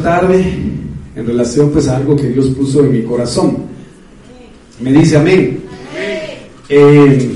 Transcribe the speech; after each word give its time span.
Tarde, 0.00 0.44
en 1.16 1.26
relación 1.26 1.72
pues 1.72 1.88
a 1.88 1.96
algo 1.96 2.14
que 2.14 2.28
Dios 2.28 2.50
puso 2.50 2.84
en 2.84 2.92
mi 2.92 3.02
corazón. 3.02 3.56
Me 4.80 4.92
dice 4.92 5.16
amén. 5.16 5.58
Eh, 6.68 7.30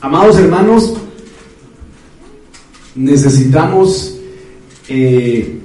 amados 0.00 0.36
hermanos, 0.40 0.96
necesitamos 2.96 4.18
eh, 4.88 5.60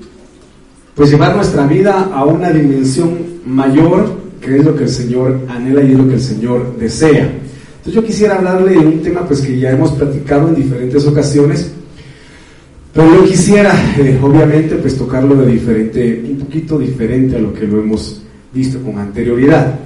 pues 0.94 1.10
llevar 1.10 1.36
nuestra 1.36 1.66
vida 1.66 2.12
a 2.14 2.24
una 2.26 2.52
dimensión 2.52 3.40
mayor, 3.48 4.12
que 4.40 4.58
es 4.58 4.64
lo 4.64 4.76
que 4.76 4.84
el 4.84 4.90
Señor 4.90 5.48
anhela 5.50 5.82
y 5.82 5.94
es 5.94 5.98
lo 5.98 6.08
que 6.08 6.14
el 6.14 6.22
Señor 6.22 6.78
desea. 6.78 7.24
Entonces 7.24 7.94
yo 7.94 8.06
quisiera 8.06 8.36
hablarle 8.36 8.74
de 8.74 8.78
un 8.78 9.02
tema 9.02 9.26
pues 9.26 9.42
que 9.42 9.60
ya 9.60 9.72
hemos 9.72 9.94
platicado 9.94 10.50
en 10.50 10.56
diferentes 10.58 11.08
ocasiones, 11.08 11.72
pero 12.94 13.16
yo 13.16 13.26
quisiera 13.26 13.74
eh, 13.98 14.20
obviamente 14.22 14.76
pues 14.76 14.98
tocarlo 14.98 15.36
de 15.36 15.52
diferente, 15.52 16.24
un 16.28 16.40
poquito 16.40 16.80
diferente 16.80 17.36
a 17.36 17.40
lo 17.40 17.54
que 17.54 17.68
lo 17.68 17.80
hemos 17.80 18.22
visto 18.54 18.80
con 18.82 18.98
anterioridad. 18.98 19.80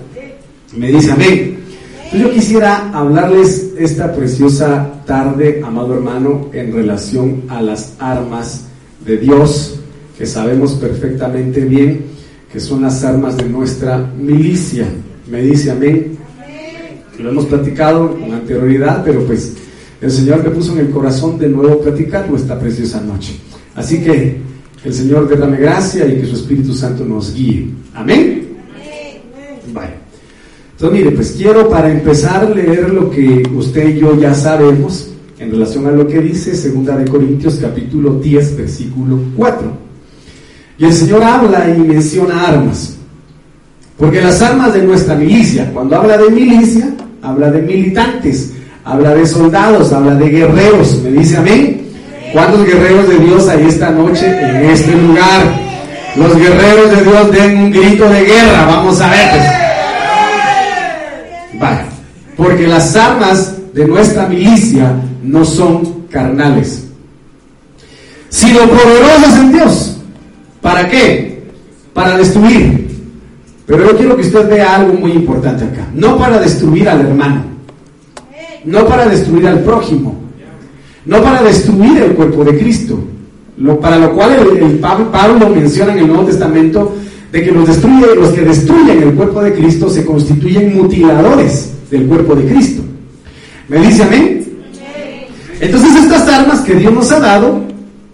Me 0.75 0.87
dice 0.87 1.11
amén. 1.11 1.57
Entonces 2.05 2.21
yo 2.21 2.31
quisiera 2.31 2.91
hablarles 2.91 3.73
esta 3.77 4.13
preciosa 4.13 5.01
tarde, 5.05 5.61
amado 5.63 5.95
hermano, 5.95 6.49
en 6.53 6.71
relación 6.71 7.43
a 7.49 7.61
las 7.61 7.95
armas 7.99 8.67
de 9.05 9.17
Dios, 9.17 9.79
que 10.17 10.25
sabemos 10.25 10.73
perfectamente 10.73 11.61
bien 11.61 12.13
que 12.53 12.59
son 12.59 12.83
las 12.83 13.03
armas 13.03 13.35
de 13.35 13.49
nuestra 13.49 13.97
milicia. 13.97 14.85
Me 15.29 15.41
dice 15.41 15.71
amén. 15.71 16.19
Lo 17.17 17.31
hemos 17.31 17.45
platicado 17.45 18.11
con 18.11 18.31
anterioridad, 18.31 19.03
pero 19.03 19.25
pues 19.25 19.53
el 20.03 20.11
Señor 20.11 20.43
me 20.43 20.49
puso 20.49 20.73
en 20.73 20.79
el 20.79 20.89
corazón 20.89 21.39
de 21.39 21.47
nuevo 21.47 21.79
platicarlo 21.79 22.35
esta 22.35 22.59
preciosa 22.59 22.99
noche. 22.99 23.39
Así 23.73 24.03
que 24.03 24.37
el 24.83 24.93
Señor 24.93 25.29
derrame 25.29 25.57
gracia 25.57 26.05
y 26.05 26.19
que 26.19 26.27
su 26.27 26.35
Espíritu 26.35 26.73
Santo 26.73 27.05
nos 27.05 27.33
guíe. 27.33 27.69
Amén. 27.93 28.49
Vale. 29.73 29.93
Entonces, 30.73 30.99
mire, 30.99 31.11
pues 31.15 31.31
quiero 31.37 31.69
para 31.69 31.89
empezar 31.89 32.53
leer 32.53 32.89
lo 32.89 33.09
que 33.09 33.43
usted 33.55 33.95
y 33.95 33.99
yo 33.99 34.19
ya 34.19 34.33
sabemos 34.33 35.09
en 35.39 35.51
relación 35.51 35.87
a 35.87 35.91
lo 35.91 36.05
que 36.05 36.19
dice 36.19 36.53
Segunda 36.53 36.97
de 36.97 37.09
Corintios 37.09 37.55
capítulo 37.61 38.15
10 38.15 38.57
versículo 38.57 39.19
4. 39.37 39.71
Y 40.79 40.85
el 40.85 40.93
Señor 40.93 41.23
habla 41.23 41.73
y 41.73 41.79
menciona 41.79 42.45
armas. 42.45 42.97
Porque 43.97 44.21
las 44.21 44.41
armas 44.41 44.73
de 44.73 44.83
nuestra 44.83 45.15
milicia, 45.15 45.71
cuando 45.71 45.95
habla 45.95 46.17
de 46.17 46.29
milicia, 46.29 46.93
habla 47.21 47.49
de 47.51 47.61
militantes, 47.61 48.51
habla 48.85 49.15
de 49.15 49.25
soldados, 49.25 49.91
habla 49.93 50.15
de 50.15 50.29
guerreros. 50.29 50.99
¿Me 51.03 51.11
dice 51.11 51.37
amén? 51.37 51.81
¿Cuántos 52.31 52.65
guerreros 52.65 53.07
de 53.07 53.19
Dios 53.19 53.47
hay 53.47 53.65
esta 53.65 53.91
noche 53.91 54.27
en 54.27 54.69
este 54.69 54.91
lugar? 54.91 55.41
Los 56.15 56.35
guerreros 56.35 56.91
de 56.91 57.03
Dios 57.03 57.31
den 57.31 57.57
un 57.57 57.71
grito 57.71 58.09
de 58.09 58.23
guerra. 58.23 58.65
Vamos 58.65 59.01
a 59.01 59.09
ver. 59.09 59.29
Vale. 61.59 61.81
Porque 62.35 62.67
las 62.67 62.95
armas 62.95 63.53
de 63.73 63.85
nuestra 63.85 64.27
milicia 64.27 64.93
no 65.23 65.45
son 65.45 66.03
carnales, 66.09 66.85
sino 68.29 68.59
poderosas 68.67 69.39
en 69.39 69.51
Dios. 69.51 69.97
¿Para 70.61 70.87
qué? 70.89 71.43
Para 71.93 72.17
destruir. 72.17 72.83
Pero 73.65 73.91
yo 73.91 73.97
quiero 73.97 74.15
que 74.15 74.23
usted 74.23 74.49
vea 74.49 74.75
algo 74.75 74.93
muy 74.93 75.11
importante 75.11 75.63
acá. 75.63 75.87
No 75.93 76.17
para 76.17 76.39
destruir 76.39 76.89
al 76.89 77.01
hermano. 77.01 77.52
No 78.65 78.85
para 78.87 79.07
destruir 79.07 79.47
al 79.47 79.59
prójimo. 79.59 80.15
No 81.05 81.21
para 81.21 81.43
destruir 81.43 81.97
el 82.01 82.13
cuerpo 82.13 82.43
de 82.43 82.57
Cristo. 82.57 82.99
Lo, 83.57 83.79
para 83.79 83.97
lo 83.97 84.13
cual 84.13 84.31
el, 84.33 84.79
Pablo, 84.79 85.11
Pablo 85.11 85.49
menciona 85.49 85.93
en 85.93 85.99
el 85.99 86.07
Nuevo 86.07 86.25
Testamento 86.25 86.95
de 87.31 87.43
que 87.43 87.51
los, 87.51 87.67
destruye, 87.67 88.15
los 88.15 88.29
que 88.29 88.41
destruyen 88.41 89.03
el 89.03 89.13
cuerpo 89.13 89.41
de 89.41 89.53
Cristo 89.53 89.89
se 89.89 90.05
constituyen 90.05 90.75
mutiladores 90.75 91.71
del 91.89 92.05
cuerpo 92.07 92.35
de 92.35 92.45
Cristo. 92.45 92.83
¿Me 93.67 93.79
dice 93.79 94.03
amén? 94.03 94.45
Entonces 95.59 95.95
estas 95.95 96.27
armas 96.27 96.61
que 96.61 96.75
Dios 96.75 96.93
nos 96.93 97.11
ha 97.11 97.19
dado 97.19 97.61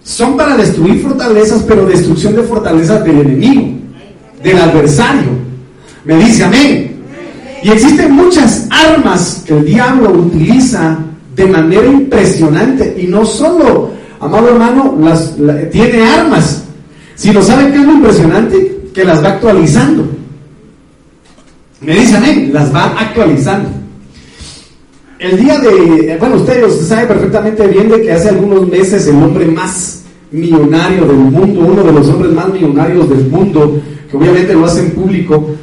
son 0.04 0.38
para 0.38 0.56
destruir 0.56 1.02
fortalezas, 1.02 1.64
pero 1.64 1.86
destrucción 1.86 2.36
de 2.36 2.44
fortalezas 2.44 3.04
del 3.04 3.20
enemigo, 3.20 3.74
del 4.44 4.58
adversario. 4.58 5.30
Me 6.06 6.16
dice 6.18 6.44
amén. 6.44 6.89
Y 7.64 7.70
existen 7.70 8.12
muchas 8.12 8.68
armas 8.70 9.44
que 9.46 9.58
el 9.58 9.66
diablo 9.66 10.12
utiliza 10.12 10.98
de 11.36 11.46
manera 11.46 11.86
impresionante. 11.86 12.96
Y 12.98 13.08
no 13.08 13.26
solo, 13.26 13.92
amado 14.20 14.50
hermano, 14.50 14.98
las, 15.00 15.36
tiene 15.72 16.04
armas, 16.04 16.64
sino 17.16 17.42
¿saben 17.42 17.72
qué 17.72 17.80
es 17.80 17.86
lo 17.86 17.94
impresionante? 17.94 18.78
Que 18.94 19.04
las 19.04 19.24
va 19.24 19.30
actualizando. 19.30 20.08
Me 21.82 21.96
dice 21.96 22.18
amén, 22.18 22.52
las 22.54 22.74
va 22.74 22.94
actualizando. 23.00 23.70
El 25.20 25.38
día 25.38 25.60
de, 25.60 26.16
bueno, 26.18 26.36
usted, 26.36 26.64
usted 26.66 26.86
sabe 26.86 27.08
perfectamente 27.08 27.68
bien 27.68 27.90
de 27.90 28.02
que 28.02 28.12
hace 28.14 28.30
algunos 28.30 28.68
meses 28.68 29.06
el 29.08 29.16
hombre 29.16 29.46
más 29.48 30.04
millonario 30.32 31.06
del 31.06 31.18
mundo, 31.18 31.60
uno 31.60 31.84
de 31.84 31.92
los 31.92 32.08
hombres 32.08 32.32
más 32.32 32.50
millonarios 32.50 33.10
del 33.10 33.28
mundo, 33.28 33.82
que 34.10 34.16
obviamente 34.16 34.54
lo 34.54 34.66
hacen 34.66 34.92
público, 34.92 35.56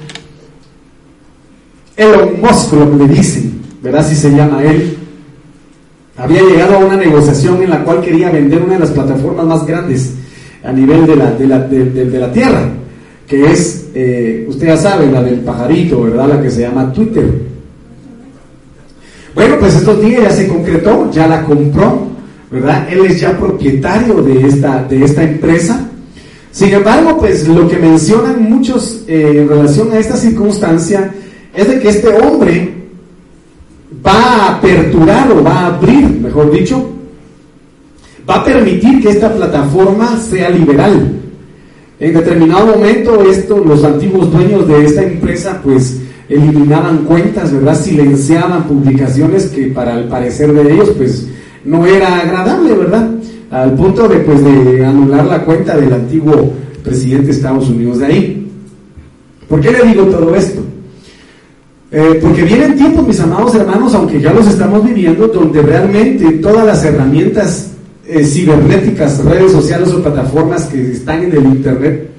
Elon 1.96 2.40
Musk, 2.40 2.72
le 2.72 3.08
dicen, 3.08 3.60
¿verdad? 3.82 4.06
Si 4.06 4.14
se 4.14 4.30
llama 4.30 4.62
él, 4.62 4.96
había 6.16 6.42
llegado 6.42 6.76
a 6.76 6.78
una 6.78 6.96
negociación 6.96 7.62
en 7.62 7.70
la 7.70 7.84
cual 7.84 8.00
quería 8.00 8.30
vender 8.30 8.62
una 8.62 8.74
de 8.74 8.80
las 8.80 8.90
plataformas 8.90 9.46
más 9.46 9.66
grandes 9.66 10.12
a 10.62 10.72
nivel 10.72 11.06
de 11.06 11.16
la, 11.16 11.30
de 11.30 11.46
la, 11.46 11.58
de, 11.60 12.18
la 12.18 12.32
Tierra, 12.32 12.68
que 13.26 13.50
es, 13.50 13.88
eh, 13.94 14.46
usted 14.48 14.66
ya 14.66 14.76
sabe, 14.76 15.10
la 15.10 15.22
del 15.22 15.40
pajarito, 15.40 16.02
¿verdad? 16.02 16.28
La 16.28 16.42
que 16.42 16.50
se 16.50 16.62
llama 16.62 16.92
Twitter. 16.92 17.24
Bueno, 19.34 19.56
pues 19.60 19.76
estos 19.76 20.00
días 20.00 20.22
ya 20.22 20.30
se 20.30 20.48
concretó, 20.48 21.10
ya 21.12 21.26
la 21.26 21.44
compró, 21.44 22.08
¿verdad? 22.50 22.88
Él 22.90 23.04
es 23.06 23.20
ya 23.20 23.36
propietario 23.36 24.22
de 24.22 24.46
esta, 24.46 24.82
de 24.84 25.04
esta 25.04 25.22
empresa. 25.22 25.88
Sin 26.50 26.72
embargo, 26.72 27.18
pues 27.18 27.46
lo 27.46 27.68
que 27.68 27.76
mencionan 27.76 28.42
muchos 28.42 29.04
eh, 29.06 29.40
en 29.42 29.48
relación 29.48 29.92
a 29.92 29.98
esta 29.98 30.16
circunstancia 30.16 31.12
es 31.56 31.68
de 31.68 31.80
que 31.80 31.88
este 31.88 32.08
hombre 32.08 32.74
va 34.06 34.12
a 34.12 34.56
aperturar 34.58 35.32
o 35.32 35.42
va 35.42 35.60
a 35.60 35.66
abrir, 35.76 36.06
mejor 36.20 36.50
dicho, 36.50 36.90
va 38.28 38.36
a 38.36 38.44
permitir 38.44 39.00
que 39.00 39.08
esta 39.08 39.34
plataforma 39.34 40.18
sea 40.18 40.50
liberal. 40.50 41.12
En 41.98 42.12
determinado 42.12 42.66
momento, 42.66 43.22
esto, 43.22 43.64
los 43.64 43.82
antiguos 43.84 44.30
dueños 44.30 44.68
de 44.68 44.84
esta 44.84 45.02
empresa, 45.02 45.58
pues 45.64 45.98
eliminaban 46.28 47.04
cuentas, 47.04 47.50
¿verdad? 47.52 47.80
Silenciaban 47.80 48.64
publicaciones 48.64 49.46
que 49.46 49.68
para 49.68 49.98
el 49.98 50.08
parecer 50.08 50.52
de 50.52 50.74
ellos, 50.74 50.90
pues 50.90 51.26
no 51.64 51.86
era 51.86 52.20
agradable, 52.20 52.74
¿verdad? 52.74 53.10
Al 53.50 53.72
punto 53.72 54.06
de, 54.08 54.18
pues, 54.18 54.44
de 54.44 54.84
anular 54.84 55.24
la 55.24 55.42
cuenta 55.42 55.74
del 55.76 55.92
antiguo 55.94 56.52
presidente 56.84 57.28
de 57.28 57.32
Estados 57.32 57.70
Unidos 57.70 58.00
de 58.00 58.06
ahí. 58.06 58.48
¿Por 59.48 59.60
qué 59.60 59.70
le 59.70 59.84
digo 59.84 60.04
todo 60.04 60.34
esto? 60.34 60.55
Eh, 61.98 62.18
porque 62.20 62.42
vienen 62.42 62.76
tiempos, 62.76 63.06
mis 63.06 63.18
amados 63.20 63.54
hermanos, 63.54 63.94
aunque 63.94 64.20
ya 64.20 64.30
los 64.30 64.46
estamos 64.46 64.84
viviendo, 64.84 65.28
donde 65.28 65.62
realmente 65.62 66.30
todas 66.42 66.66
las 66.66 66.84
herramientas 66.84 67.70
eh, 68.06 68.22
cibernéticas, 68.22 69.24
redes 69.24 69.52
sociales 69.52 69.88
o 69.94 70.02
plataformas 70.02 70.66
que 70.66 70.92
están 70.92 71.22
en 71.22 71.32
el 71.32 71.46
Internet, 71.46 72.10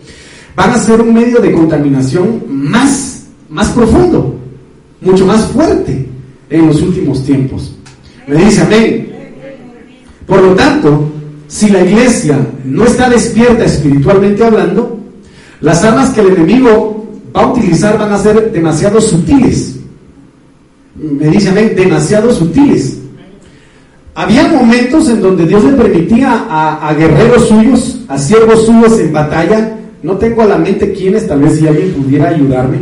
van 0.56 0.71
a 0.71 0.79
ser 0.79 1.00
un 1.00 1.13
medio 1.13 1.39
de 1.41 1.51
contaminación 1.51 2.41
más, 2.47 3.27
más 3.51 3.69
profundo, 3.69 4.39
mucho 5.00 5.27
más 5.27 5.45
fuerte 5.45 6.07
en 6.50 6.65
los 6.65 6.81
últimos 6.81 7.24
tiempos. 7.24 7.75
Me 8.25 8.45
dice 8.45 8.63
amén. 8.63 9.12
Por 10.25 10.41
lo 10.41 10.56
tanto, 10.56 11.07
si 11.47 11.69
la 11.69 11.83
iglesia 11.83 12.39
no 12.65 12.83
está 12.83 13.12
despierta 13.12 13.65
espiritualmente 13.65 14.44
hablando, 14.44 14.97
las 15.62 15.83
armas 15.83 16.09
que 16.09 16.21
el 16.21 16.29
enemigo 16.29 16.97
va 17.35 17.41
a 17.41 17.47
utilizar 17.47 17.97
van 17.97 18.12
a 18.12 18.18
ser 18.18 18.51
demasiado 18.51 19.00
sutiles. 19.01 19.75
Me 20.95 21.27
dice 21.27 21.50
amén, 21.50 21.74
demasiado 21.75 22.33
sutiles. 22.33 22.97
Había 24.15 24.47
momentos 24.47 25.09
en 25.09 25.21
donde 25.21 25.45
Dios 25.45 25.63
le 25.63 25.74
permitía 25.74 26.47
a, 26.50 26.91
guerreros 26.95 27.47
suyos, 27.47 28.00
a 28.07 28.18
siervos 28.18 28.65
suyos 28.65 29.00
en 29.00 29.13
batalla, 29.13 29.77
no 30.01 30.18
tengo 30.18 30.41
a 30.41 30.45
la 30.45 30.57
mente 30.57 30.91
quiénes, 30.91 31.27
tal 31.27 31.41
vez 31.41 31.59
si 31.59 31.68
alguien 31.68 31.94
pudiera 31.94 32.29
ayudarme. 32.29 32.79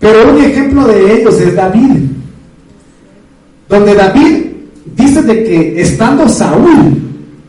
Pero 0.00 0.32
un 0.32 0.42
ejemplo 0.42 0.84
de 0.88 1.20
ellos 1.20 1.40
es 1.40 1.54
David, 1.54 2.06
donde 3.68 3.94
David 3.94 4.46
dice 4.96 5.22
de 5.22 5.44
que 5.44 5.80
estando 5.80 6.28
Saúl 6.28 6.98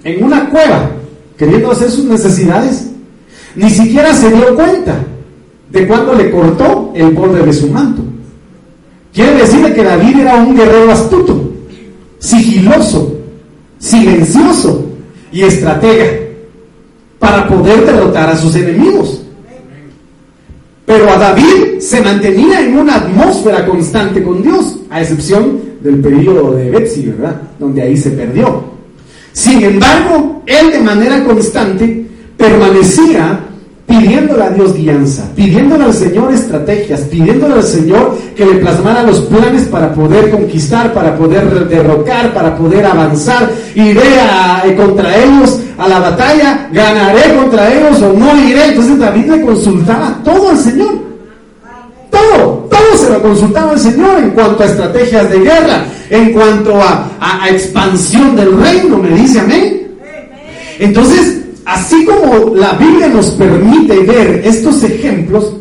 en 0.03 0.23
una 0.23 0.51
cueva, 0.51 0.91
queriendo 1.35 1.71
hacer 1.71 1.89
sus 1.89 2.05
necesidades, 2.05 2.90
ni 3.56 3.69
siquiera 3.69 4.13
se 4.13 4.31
dio 4.31 4.56
cuenta 4.56 4.95
de 5.69 5.88
cuando 5.88 6.13
le 6.13 6.31
cortó 6.31 6.92
el 6.95 7.12
borde 7.12 7.45
de 7.45 7.53
su 7.53 7.68
manto. 7.68 8.01
Quiere 9.13 9.36
decir 9.36 9.74
que 9.74 9.83
David 9.83 10.19
era 10.19 10.36
un 10.36 10.56
guerrero 10.56 10.92
astuto, 10.92 11.51
sigiloso, 12.19 13.18
silencioso 13.77 14.86
y 15.31 15.42
estratega 15.42 16.06
para 17.19 17.48
poder 17.48 17.86
derrotar 17.86 18.30
a 18.30 18.38
sus 18.38 18.56
enemigos. 18.56 19.21
Pero 20.86 21.09
a 21.09 21.18
David 21.18 21.80
se 21.80 22.01
mantenía 22.01 22.62
en 22.62 22.77
una 22.77 22.95
atmósfera 22.95 23.65
constante 23.65 24.24
con 24.24 24.42
Dios, 24.42 24.77
a 24.89 25.01
excepción 25.01 25.59
del 25.81 26.00
periodo 26.00 26.51
de 26.51 26.69
Betsy, 26.69 27.07
¿verdad? 27.07 27.42
Donde 27.59 27.81
ahí 27.81 27.95
se 27.95 28.12
perdió. 28.12 28.63
Sin 29.31 29.62
embargo, 29.63 30.42
él 30.45 30.71
de 30.71 30.80
manera 30.80 31.24
constante 31.24 32.07
permanecía 32.41 33.39
pidiéndole 33.91 34.43
a 34.43 34.49
Dios 34.49 34.73
guianza, 34.73 35.23
pidiéndole 35.35 35.83
al 35.83 35.93
Señor 35.93 36.33
estrategias, 36.33 37.01
pidiéndole 37.01 37.55
al 37.55 37.63
Señor 37.63 38.17
que 38.35 38.45
le 38.45 38.55
plasmara 38.55 39.03
los 39.03 39.21
planes 39.21 39.63
para 39.63 39.93
poder 39.93 40.31
conquistar, 40.31 40.93
para 40.93 41.15
poder 41.15 41.67
derrocar, 41.67 42.33
para 42.33 42.55
poder 42.55 42.85
avanzar. 42.85 43.49
Iré 43.75 44.01
eh, 44.65 44.75
contra 44.75 45.15
ellos 45.17 45.59
a 45.77 45.88
la 45.88 45.99
batalla, 45.99 46.69
ganaré 46.71 47.35
contra 47.35 47.73
ellos 47.73 48.01
o 48.01 48.13
no 48.13 48.35
iré. 48.47 48.69
Entonces 48.69 48.97
David 48.97 49.25
le 49.25 49.41
consultaba 49.41 50.19
todo 50.23 50.49
al 50.49 50.57
Señor. 50.57 51.11
Todo, 52.09 52.67
todo 52.69 52.97
se 52.97 53.09
lo 53.09 53.21
consultaba 53.21 53.71
al 53.71 53.79
Señor 53.79 54.19
en 54.19 54.31
cuanto 54.31 54.63
a 54.63 54.65
estrategias 54.65 55.29
de 55.29 55.39
guerra, 55.39 55.85
en 56.09 56.33
cuanto 56.33 56.75
a, 56.81 57.09
a 57.19 57.49
expansión 57.49 58.35
del 58.35 58.57
reino, 58.57 58.97
me 58.97 59.09
dice 59.09 59.39
amén. 59.39 59.81
Entonces, 60.79 61.41
así 61.73 62.06
como 62.06 62.56
la 62.56 62.73
Biblia 62.73 63.07
nos 63.07 63.31
permite 63.31 64.00
ver 64.00 64.41
estos 64.45 64.83
ejemplos, 64.83 65.53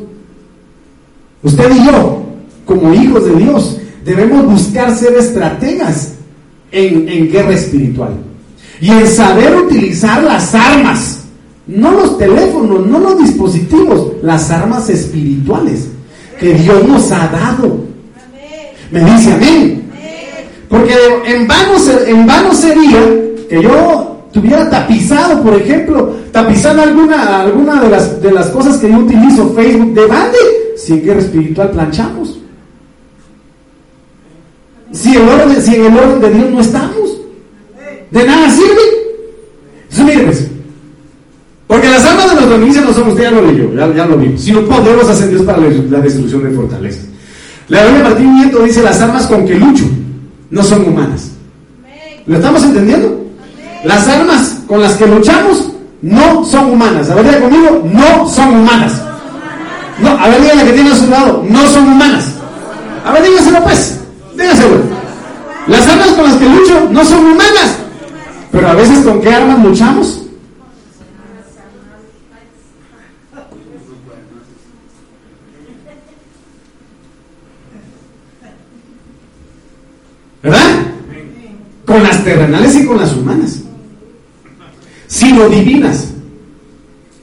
usted 1.42 1.70
y 1.70 1.84
yo, 1.84 2.22
como 2.64 2.92
hijos 2.94 3.24
de 3.26 3.34
Dios, 3.36 3.78
debemos 4.04 4.44
buscar 4.44 4.94
ser 4.94 5.14
estrategas 5.16 6.14
en, 6.72 7.30
guerra 7.30 7.52
espiritual 7.52 8.14
y 8.80 8.90
en 8.90 9.06
saber 9.06 9.56
utilizar 9.56 10.22
las 10.22 10.54
armas, 10.54 11.20
no 11.66 11.92
los 11.92 12.18
teléfonos, 12.18 12.86
no 12.86 12.98
los 12.98 13.18
dispositivos, 13.18 14.12
las 14.22 14.50
armas 14.50 14.88
espirituales 14.88 15.88
que 16.40 16.54
Dios 16.54 16.86
nos 16.88 17.10
ha 17.12 17.28
dado. 17.28 17.84
Me 18.90 19.04
dice 19.04 19.32
amén. 19.32 19.82
Porque 20.68 20.94
en 21.26 21.46
vano, 21.46 21.72
en 22.06 22.26
vano 22.26 22.54
sería 22.54 23.00
que 23.48 23.62
yo 23.62 24.09
tuviera 24.32 24.68
tapizado, 24.68 25.42
por 25.42 25.54
ejemplo, 25.54 26.14
tapizando 26.32 26.82
alguna, 26.82 27.40
alguna 27.40 27.82
de, 27.82 27.90
las, 27.90 28.20
de 28.22 28.32
las 28.32 28.48
cosas 28.48 28.78
que 28.78 28.90
yo 28.90 28.98
utilizo, 28.98 29.52
Facebook, 29.54 29.94
¿de 29.94 30.02
dónde? 30.02 30.38
Si 30.76 30.92
en 30.92 31.02
guerra 31.02 31.20
espiritual 31.20 31.70
planchamos. 31.70 32.38
Si, 34.92 35.14
el 35.14 35.28
orden, 35.28 35.62
si 35.62 35.74
en 35.74 35.86
el 35.86 35.98
orden 35.98 36.20
de 36.20 36.30
Dios 36.30 36.50
no 36.50 36.60
estamos, 36.60 37.20
de 38.10 38.24
nada 38.24 38.50
sirve. 38.50 38.80
Entonces, 39.88 40.04
mire 40.04 40.24
pues, 40.24 40.50
porque 41.66 41.88
las 41.88 42.04
armas 42.04 42.28
de 42.30 42.34
nuestra 42.34 42.56
milicia 42.56 42.82
no 42.82 42.92
somos, 42.92 43.16
ya 43.16 43.30
lo 43.30 43.42
leyó, 43.42 43.72
ya, 43.74 43.94
ya 43.94 44.06
lo 44.06 44.16
vimos, 44.16 44.40
sino 44.40 44.62
podemos 44.62 45.08
hacer 45.08 45.28
Dios 45.30 45.42
para 45.42 45.58
la 45.58 46.00
destrucción 46.00 46.42
de 46.42 46.50
fortalezas. 46.50 47.04
La 47.68 47.84
Biblia 47.84 48.02
Martín 48.02 48.34
Nieto 48.34 48.64
dice, 48.64 48.82
las 48.82 49.00
armas 49.00 49.26
con 49.28 49.46
que 49.46 49.54
lucho 49.54 49.84
no 50.50 50.62
son 50.64 50.88
humanas. 50.88 51.30
¿Lo 52.26 52.36
estamos 52.36 52.64
entendiendo? 52.64 53.19
Las 53.84 54.06
armas 54.08 54.58
con 54.66 54.82
las 54.82 54.94
que 54.94 55.06
luchamos 55.06 55.70
no 56.02 56.44
son 56.44 56.72
humanas. 56.72 57.08
A 57.10 57.14
ver, 57.14 57.24
diga 57.26 57.40
conmigo, 57.40 57.82
no 57.92 58.28
son 58.28 58.60
humanas. 58.60 58.92
No, 59.98 60.10
a 60.10 60.28
ver, 60.28 60.40
diga 60.42 60.54
la 60.54 60.64
que 60.64 60.72
tiene 60.72 60.90
a 60.90 60.96
su 60.96 61.06
lado, 61.08 61.44
no 61.48 61.66
son 61.66 61.88
humanas. 61.88 62.26
A 63.04 63.12
ver, 63.12 63.22
dígaselo 63.22 63.62
pues, 63.62 64.00
dígaselo. 64.36 64.76
Las 65.66 65.88
armas 65.88 66.08
con 66.08 66.24
las 66.24 66.36
que 66.36 66.48
lucho 66.48 66.88
no 66.90 67.04
son 67.04 67.24
humanas. 67.24 67.78
Pero 68.52 68.68
a 68.68 68.74
veces, 68.74 69.04
¿con 69.04 69.20
qué 69.20 69.32
armas 69.32 69.64
luchamos? 69.64 70.22
¿Verdad? 80.42 80.60
Con 81.86 82.02
las 82.02 82.24
terrenales 82.24 82.74
y 82.76 82.86
con 82.86 82.98
las 82.98 83.12
humanas 83.14 83.59
divinas, 85.48 86.08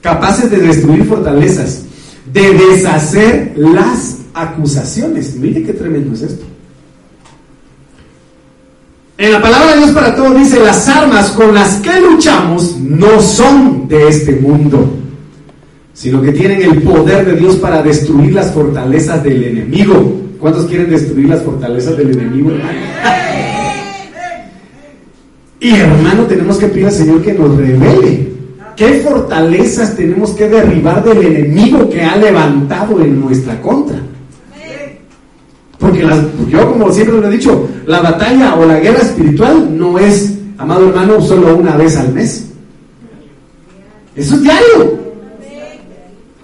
capaces 0.01 0.49
de 0.49 0.57
destruir 0.57 1.05
fortalezas, 1.05 1.83
de 2.31 2.53
deshacer 2.53 3.53
las 3.55 4.17
acusaciones. 4.33 5.35
Mire 5.35 5.63
qué 5.63 5.73
tremendo 5.73 6.13
es 6.13 6.21
esto. 6.21 6.45
En 9.17 9.31
la 9.31 9.41
palabra 9.41 9.71
de 9.71 9.77
Dios 9.79 9.91
para 9.91 10.15
todos 10.15 10.37
dice, 10.37 10.59
las 10.59 10.87
armas 10.87 11.31
con 11.31 11.53
las 11.53 11.77
que 11.77 11.99
luchamos 11.99 12.77
no 12.77 13.19
son 13.19 13.87
de 13.87 14.07
este 14.09 14.35
mundo, 14.35 14.93
sino 15.93 16.21
que 16.21 16.31
tienen 16.33 16.61
el 16.61 16.83
poder 16.83 17.25
de 17.25 17.35
Dios 17.35 17.55
para 17.55 17.81
destruir 17.81 18.33
las 18.33 18.51
fortalezas 18.51 19.23
del 19.23 19.43
enemigo. 19.43 20.21
¿Cuántos 20.39 20.67
quieren 20.67 20.91
destruir 20.91 21.29
las 21.29 21.41
fortalezas 21.41 21.97
del 21.97 22.11
enemigo, 22.11 22.51
y 25.59 25.75
hermano, 25.75 26.23
tenemos 26.23 26.57
que 26.57 26.67
pedir 26.67 26.85
al 26.85 26.91
Señor 26.91 27.21
que 27.21 27.33
nos 27.33 27.55
revele 27.57 28.27
qué 28.75 29.01
fortalezas 29.03 29.95
tenemos 29.95 30.31
que 30.31 30.47
derribar 30.47 31.03
del 31.03 31.25
enemigo 31.25 31.89
que 31.89 32.03
ha 32.03 32.15
levantado 32.15 33.01
en 33.01 33.19
nuestra 33.19 33.59
contra. 33.61 33.97
Porque 35.79 36.05
yo, 36.47 36.71
como 36.71 36.91
siempre 36.91 37.19
lo 37.19 37.27
he 37.27 37.31
dicho, 37.31 37.67
la 37.85 38.01
batalla 38.01 38.55
o 38.55 38.65
la 38.65 38.79
guerra 38.79 38.99
espiritual 38.99 39.77
no 39.77 39.97
es, 39.97 40.33
amado 40.57 40.89
hermano, 40.89 41.21
solo 41.21 41.55
una 41.55 41.75
vez 41.75 41.97
al 41.97 42.13
mes. 42.13 42.49
Eso 44.15 44.35
es 44.35 44.41
diario. 44.41 44.97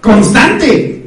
Constante. 0.00 1.04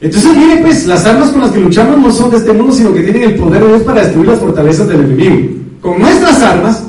Entonces, 0.00 0.36
mire, 0.36 0.56
pues, 0.62 0.86
las 0.86 1.04
armas 1.06 1.30
con 1.30 1.42
las 1.42 1.50
que 1.52 1.60
luchamos 1.60 1.98
no 1.98 2.10
son 2.10 2.30
de 2.30 2.38
este 2.38 2.52
mundo, 2.52 2.72
sino 2.72 2.92
que 2.92 3.02
tienen 3.02 3.22
el 3.22 3.34
poder 3.36 3.62
de 3.62 3.68
Dios 3.68 3.82
para 3.82 4.02
destruir 4.02 4.28
las 4.28 4.40
fortalezas 4.40 4.88
del 4.88 5.00
enemigo. 5.00 5.60
Con 5.80 6.00
nuestras 6.00 6.42
armas 6.42 6.82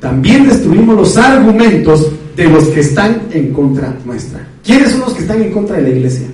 también 0.00 0.48
destruimos 0.48 0.96
los 0.96 1.16
argumentos 1.16 2.10
de 2.36 2.44
los 2.44 2.64
que 2.68 2.80
están 2.80 3.22
en 3.32 3.52
contra 3.52 3.96
nuestra. 4.04 4.46
¿Quiénes 4.64 4.92
son 4.92 5.00
los 5.00 5.14
que 5.14 5.22
están 5.22 5.42
en 5.42 5.52
contra 5.52 5.76
de 5.76 5.82
la 5.82 5.88
iglesia? 5.88 6.28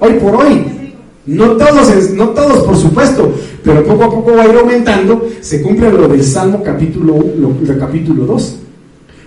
Hoy 0.00 0.14
por 0.14 0.34
hoy, 0.34 0.94
no 1.26 1.52
todos, 1.52 2.10
no 2.10 2.28
todos 2.30 2.64
por 2.64 2.76
supuesto, 2.76 3.32
pero 3.62 3.84
poco 3.84 4.04
a 4.04 4.10
poco 4.10 4.36
va 4.36 4.42
a 4.42 4.48
ir 4.48 4.56
aumentando, 4.56 5.28
se 5.40 5.62
cumple 5.62 5.90
lo 5.92 6.08
del 6.08 6.24
Salmo 6.24 6.62
capítulo, 6.62 7.24
lo, 7.38 7.78
capítulo 7.78 8.26
2. 8.26 8.56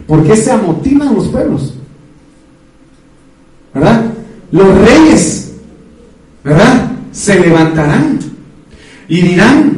¿Por 0.06 0.24
qué 0.24 0.36
se 0.36 0.52
amotinan 0.52 1.16
los 1.16 1.30
pueblos? 1.30 1.76
¿Verdad? 3.74 4.14
Los 4.52 4.68
reyes, 4.80 5.54
¿verdad? 6.44 6.92
Se 7.12 7.40
levantarán 7.40 8.20
y 9.08 9.22
dirán, 9.22 9.75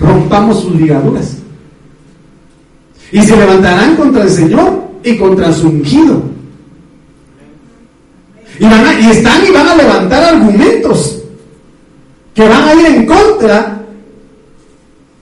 rompamos 0.00 0.62
sus 0.62 0.74
ligaduras. 0.74 1.36
Y 3.12 3.22
se 3.22 3.36
levantarán 3.36 3.96
contra 3.96 4.22
el 4.24 4.30
Señor 4.30 4.90
y 5.04 5.16
contra 5.16 5.52
su 5.52 5.68
ungido. 5.68 6.22
Y, 8.58 8.64
van 8.64 9.02
y 9.02 9.10
están 9.10 9.46
y 9.46 9.50
van 9.50 9.68
a 9.68 9.76
levantar 9.76 10.34
argumentos 10.34 11.22
que 12.34 12.48
van 12.48 12.68
a 12.68 12.74
ir 12.74 12.86
en 12.86 13.06
contra 13.06 13.82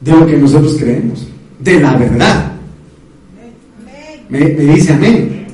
de 0.00 0.12
lo 0.12 0.26
que 0.26 0.36
nosotros 0.36 0.76
creemos, 0.78 1.26
de 1.58 1.80
la 1.80 1.96
verdad. 1.96 2.52
Me, 4.28 4.40
dice 4.40 4.92
amén. 4.92 5.46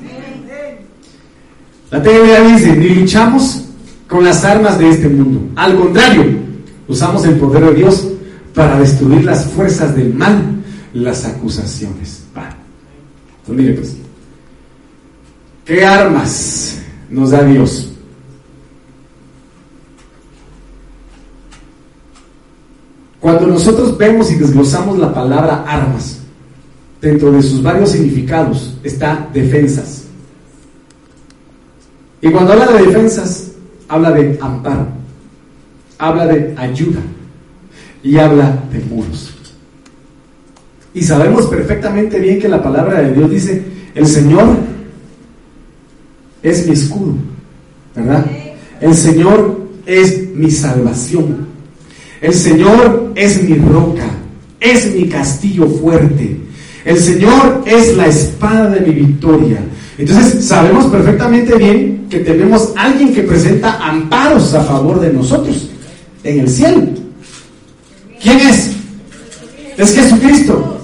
La 1.91 2.03
teoría 2.03 2.41
dice, 2.41 2.75
ni 2.75 2.89
luchamos 2.89 3.65
con 4.09 4.25
las 4.25 4.45
armas 4.45 4.79
de 4.79 4.91
este 4.91 5.09
mundo. 5.09 5.41
Al 5.55 5.79
contrario, 5.79 6.25
usamos 6.89 7.25
el 7.25 7.37
poder 7.37 7.67
de 7.67 7.75
Dios 7.75 8.09
para 8.55 8.79
destruir 8.79 9.25
las 9.25 9.47
fuerzas 9.47 9.95
del 9.95 10.15
mal, 10.15 10.63
las 10.93 11.25
acusaciones. 11.25 12.23
Entonces, 13.47 13.65
mire 13.65 13.75
pues, 13.75 13.97
¿qué 15.65 15.85
armas 15.85 16.79
nos 17.11 17.31
da 17.31 17.43
Dios? 17.43 17.91
Cuando 23.21 23.47
nosotros 23.47 23.99
vemos 23.99 24.31
y 24.31 24.37
desglosamos 24.37 24.99
la 24.99 25.13
palabra 25.13 25.65
armas, 25.67 26.19
dentro 27.01 27.33
de 27.33 27.43
sus 27.43 27.63
varios 27.63 27.91
significados, 27.91 28.79
está 28.83 29.29
defensas. 29.33 30.05
Y 32.21 32.31
cuando 32.31 32.53
habla 32.53 32.67
de 32.69 32.87
defensas, 32.87 33.53
habla 33.89 34.11
de 34.13 34.39
amparo, 34.41 34.87
habla 35.99 36.27
de 36.27 36.55
ayuda 36.57 37.01
y 38.05 38.19
habla 38.19 38.63
de 38.71 38.79
muros. 38.81 39.35
Y 40.93 41.03
sabemos 41.03 41.47
perfectamente 41.47 42.21
bien 42.21 42.39
que 42.39 42.49
la 42.49 42.63
palabra 42.63 43.01
de 43.01 43.15
Dios 43.15 43.31
dice, 43.31 43.63
el 43.95 44.07
Señor 44.07 44.57
es 46.43 46.67
mi 46.67 46.75
escudo, 46.75 47.15
¿verdad? 47.97 48.25
El 48.81 48.95
Señor 48.95 49.61
es 49.87 50.29
mi 50.35 50.51
salvación. 50.51 51.49
El 52.21 52.35
Señor 52.35 53.13
es 53.15 53.43
mi 53.43 53.57
roca, 53.57 54.07
es 54.61 54.95
mi 54.95 55.09
castillo 55.09 55.67
fuerte. 55.67 56.39
El 56.85 56.99
Señor 56.99 57.65
es 57.67 57.97
la 57.97 58.07
espada 58.07 58.71
de 58.71 58.81
mi 58.81 58.95
victoria. 58.95 59.59
Entonces 59.97 60.45
sabemos 60.45 60.87
perfectamente 60.87 61.57
bien 61.57 62.07
que 62.11 62.19
tenemos 62.21 62.73
alguien 62.77 63.15
que 63.15 63.23
presenta 63.23 63.79
amparos 63.79 64.53
a 64.55 64.63
favor 64.63 65.01
de 65.01 65.13
nosotros 65.13 65.71
en 66.23 66.41
el 66.41 66.49
cielo. 66.49 67.04
¿Quién 68.25 68.41
es? 68.41 68.71
Es 69.77 69.95
Jesucristo. 69.95 70.81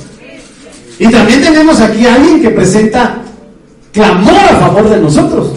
Y 0.98 1.08
también 1.08 1.40
tenemos 1.40 1.80
aquí 1.80 2.06
a 2.06 2.14
alguien 2.16 2.42
que 2.42 2.50
presenta 2.50 3.22
clamor 3.92 4.34
a 4.34 4.58
favor 4.60 4.90
de 4.90 4.98
nosotros. 4.98 5.54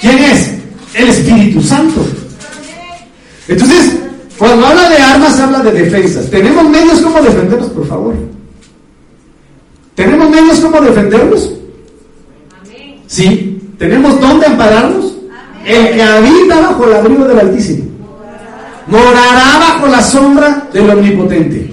¿Quién 0.00 0.18
es? 0.20 0.52
El 0.94 1.08
Espíritu 1.08 1.60
Santo. 1.60 2.06
Entonces, 3.48 3.96
cuando 4.38 4.66
habla 4.66 4.88
de 4.88 4.96
armas, 4.98 5.40
habla 5.40 5.58
de 5.58 5.72
defensas. 5.72 6.30
¿Tenemos 6.30 6.70
medios 6.70 7.00
como 7.00 7.20
defendernos, 7.20 7.70
por 7.70 7.88
favor? 7.88 8.14
¿Tenemos 9.96 10.30
medios 10.30 10.60
como 10.60 10.80
defendernos? 10.80 11.50
Sí. 13.08 13.60
¿Tenemos 13.78 14.20
dónde 14.20 14.46
ampararnos? 14.46 15.12
El 15.64 15.88
que 15.92 16.02
habita 16.02 16.60
bajo 16.60 16.84
el 16.84 16.94
abrigo 16.94 17.24
del 17.24 17.40
Altísimo 17.40 17.95
morará 18.86 19.58
bajo 19.58 19.86
la 19.88 20.02
sombra 20.02 20.68
del 20.72 20.90
Omnipotente. 20.90 21.70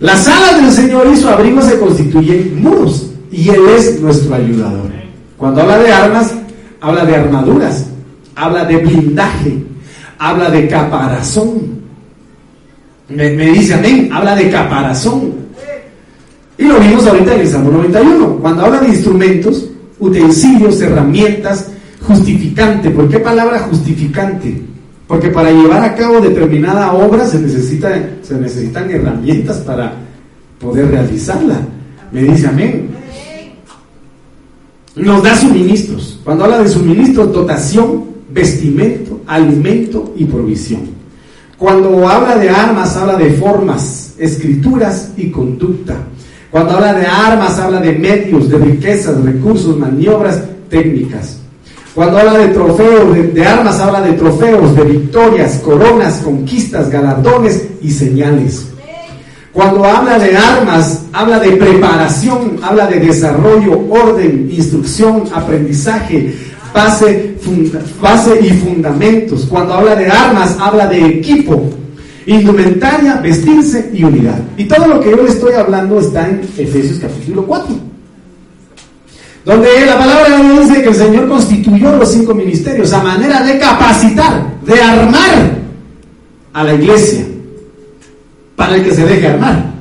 Las 0.00 0.26
alas 0.26 0.62
del 0.62 0.72
Señor 0.72 1.06
y 1.12 1.16
su 1.16 1.28
abrigo 1.28 1.60
se 1.60 1.78
constituyen 1.78 2.62
muros 2.62 3.10
y 3.30 3.50
Él 3.50 3.60
es 3.76 4.00
nuestro 4.00 4.34
ayudador. 4.34 4.90
Cuando 5.36 5.62
habla 5.62 5.78
de 5.78 5.92
armas, 5.92 6.34
habla 6.80 7.04
de 7.04 7.16
armaduras, 7.16 7.86
habla 8.34 8.64
de 8.64 8.76
blindaje, 8.78 9.58
habla 10.18 10.50
de 10.50 10.68
caparazón. 10.68 11.80
Me, 13.08 13.30
dice 13.30 13.74
amén, 13.74 14.10
habla 14.12 14.36
de 14.36 14.50
caparazón. 14.50 15.32
Y 16.56 16.64
lo 16.64 16.78
vimos 16.78 17.06
ahorita 17.06 17.34
en 17.34 17.40
el 17.40 17.48
Salmo 17.48 17.70
91, 17.70 18.36
cuando 18.36 18.64
habla 18.64 18.80
de 18.80 18.88
instrumentos, 18.88 19.66
utensilios, 19.98 20.80
herramientas, 20.80 21.68
justificante. 22.06 22.90
¿Por 22.90 23.08
qué 23.08 23.18
palabra 23.18 23.60
justificante? 23.60 24.62
Porque 25.10 25.28
para 25.28 25.50
llevar 25.50 25.82
a 25.82 25.96
cabo 25.96 26.20
determinada 26.20 26.92
obra 26.92 27.26
se, 27.26 27.40
necesita, 27.40 27.90
se 28.22 28.36
necesitan 28.36 28.88
herramientas 28.88 29.56
para 29.56 29.92
poder 30.60 30.88
realizarla. 30.88 31.62
Me 32.12 32.22
dice 32.22 32.46
amén. 32.46 32.90
Nos 34.94 35.20
da 35.24 35.34
suministros. 35.34 36.20
Cuando 36.22 36.44
habla 36.44 36.60
de 36.60 36.68
suministros, 36.68 37.32
dotación, 37.32 38.04
vestimento, 38.30 39.20
alimento 39.26 40.14
y 40.16 40.26
provisión. 40.26 40.82
Cuando 41.58 42.08
habla 42.08 42.36
de 42.36 42.48
armas, 42.48 42.96
habla 42.96 43.16
de 43.16 43.32
formas, 43.32 44.14
escrituras 44.16 45.10
y 45.16 45.28
conducta. 45.28 45.96
Cuando 46.52 46.74
habla 46.74 46.94
de 46.94 47.06
armas, 47.06 47.58
habla 47.58 47.80
de 47.80 47.98
medios, 47.98 48.48
de 48.48 48.58
riquezas, 48.58 49.20
recursos, 49.24 49.76
maniobras, 49.76 50.40
técnicas. 50.68 51.40
Cuando 51.94 52.18
habla 52.18 52.38
de 52.38 52.48
trofeos, 52.48 53.34
de, 53.34 53.44
armas, 53.44 53.80
habla 53.80 54.00
de 54.02 54.12
trofeos, 54.12 54.76
de 54.76 54.84
victorias, 54.84 55.60
coronas, 55.64 56.20
conquistas, 56.24 56.88
galardones 56.88 57.66
y 57.82 57.90
señales. 57.90 58.66
Cuando 59.52 59.84
habla 59.84 60.16
de 60.18 60.36
armas, 60.36 61.02
habla 61.12 61.40
de 61.40 61.52
preparación, 61.52 62.60
habla 62.62 62.86
de 62.86 63.00
desarrollo, 63.00 63.86
orden, 63.90 64.48
instrucción, 64.52 65.24
aprendizaje, 65.34 66.32
base, 66.72 67.34
base 68.00 68.38
y 68.40 68.50
fundamentos. 68.50 69.46
Cuando 69.50 69.74
habla 69.74 69.96
de 69.96 70.06
armas, 70.06 70.56
habla 70.60 70.86
de 70.86 71.04
equipo, 71.04 71.70
indumentaria, 72.26 73.16
vestirse 73.16 73.90
y 73.92 74.04
unidad. 74.04 74.38
Y 74.56 74.64
todo 74.64 74.86
lo 74.86 75.00
que 75.00 75.10
yo 75.10 75.16
le 75.16 75.30
estoy 75.30 75.54
hablando 75.54 75.98
está 75.98 76.28
en 76.28 76.42
Efesios 76.56 77.00
capítulo 77.00 77.44
4 77.46 77.89
donde 79.50 79.84
la 79.84 79.98
palabra 79.98 80.38
de 80.38 80.60
dice 80.60 80.80
que 80.80 80.88
el 80.90 80.94
Señor 80.94 81.28
constituyó 81.28 81.96
los 81.96 82.12
cinco 82.12 82.32
ministerios 82.34 82.92
a 82.92 83.02
manera 83.02 83.42
de 83.42 83.58
capacitar, 83.58 84.46
de 84.64 84.80
armar 84.80 85.58
a 86.52 86.62
la 86.62 86.74
iglesia, 86.74 87.24
para 88.54 88.76
el 88.76 88.84
que 88.84 88.94
se 88.94 89.04
deje 89.04 89.26
armar, 89.26 89.72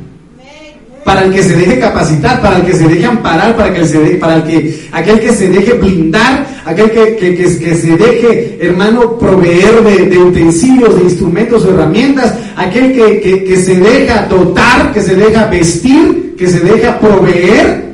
para 1.03 1.23
el 1.23 1.31
que 1.31 1.43
se 1.43 1.55
deje 1.55 1.79
capacitar, 1.79 2.41
para 2.41 2.57
el 2.57 2.65
que 2.65 2.73
se 2.73 2.87
deje 2.87 3.05
amparar, 3.05 3.55
para, 3.55 3.71
que 3.71 3.85
se 3.85 3.99
para 4.15 4.37
el 4.37 4.43
que, 4.43 4.87
aquel 4.91 5.19
que 5.19 5.33
se 5.33 5.49
deje 5.49 5.73
blindar, 5.73 6.47
aquel 6.65 6.89
que, 6.89 7.35
que, 7.35 7.75
se 7.75 7.95
deje, 7.95 8.57
hermano, 8.59 9.19
proveer 9.19 9.83
de, 9.83 10.07
de, 10.07 10.17
utensilios, 10.17 10.95
de 10.95 11.03
instrumentos 11.03 11.63
o 11.65 11.69
herramientas, 11.69 12.33
aquel 12.55 12.91
que, 12.93 13.55
se 13.55 13.75
deja 13.75 14.25
dotar, 14.25 14.91
que 14.93 15.01
se 15.01 15.15
deja 15.15 15.45
vestir, 15.45 16.33
que 16.35 16.47
se 16.47 16.59
deja 16.59 16.99
proveer 16.99 17.88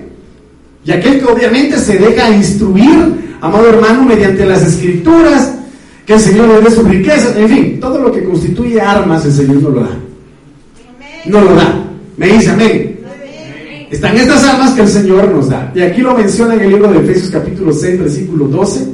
y 0.85 0.91
aquel 0.91 1.19
que 1.19 1.25
obviamente 1.25 1.79
se 1.79 1.97
deja 1.97 2.29
instruir, 2.29 3.37
amado 3.41 3.67
hermano, 3.67 4.03
mediante 4.03 4.45
las 4.45 4.61
escrituras, 4.61 5.55
que 6.05 6.13
el 6.13 6.19
Señor 6.19 6.47
le 6.47 6.61
dé 6.61 6.69
su 6.69 6.83
riqueza, 6.83 7.33
en 7.39 7.49
fin, 7.49 7.79
todo 7.79 7.97
lo 7.97 8.11
que 8.11 8.23
constituye 8.23 8.79
armas 8.79 9.25
el 9.25 9.31
Señor 9.31 9.63
no 9.63 9.69
lo 9.69 9.81
da. 9.81 9.89
No 11.25 11.41
lo 11.41 11.55
da. 11.55 11.83
Me 12.17 12.27
dice 12.27 12.51
amén. 12.51 12.99
Están 13.89 14.15
estas 14.15 14.43
armas 14.43 14.73
que 14.73 14.81
el 14.81 14.87
Señor 14.87 15.31
nos 15.33 15.49
da. 15.49 15.71
Y 15.73 15.81
aquí 15.81 16.01
lo 16.01 16.15
menciona 16.15 16.53
en 16.53 16.61
el 16.61 16.69
libro 16.69 16.91
de 16.91 16.99
Efesios 16.99 17.31
capítulo 17.31 17.73
6, 17.73 17.99
versículo 17.99 18.47
12, 18.47 18.87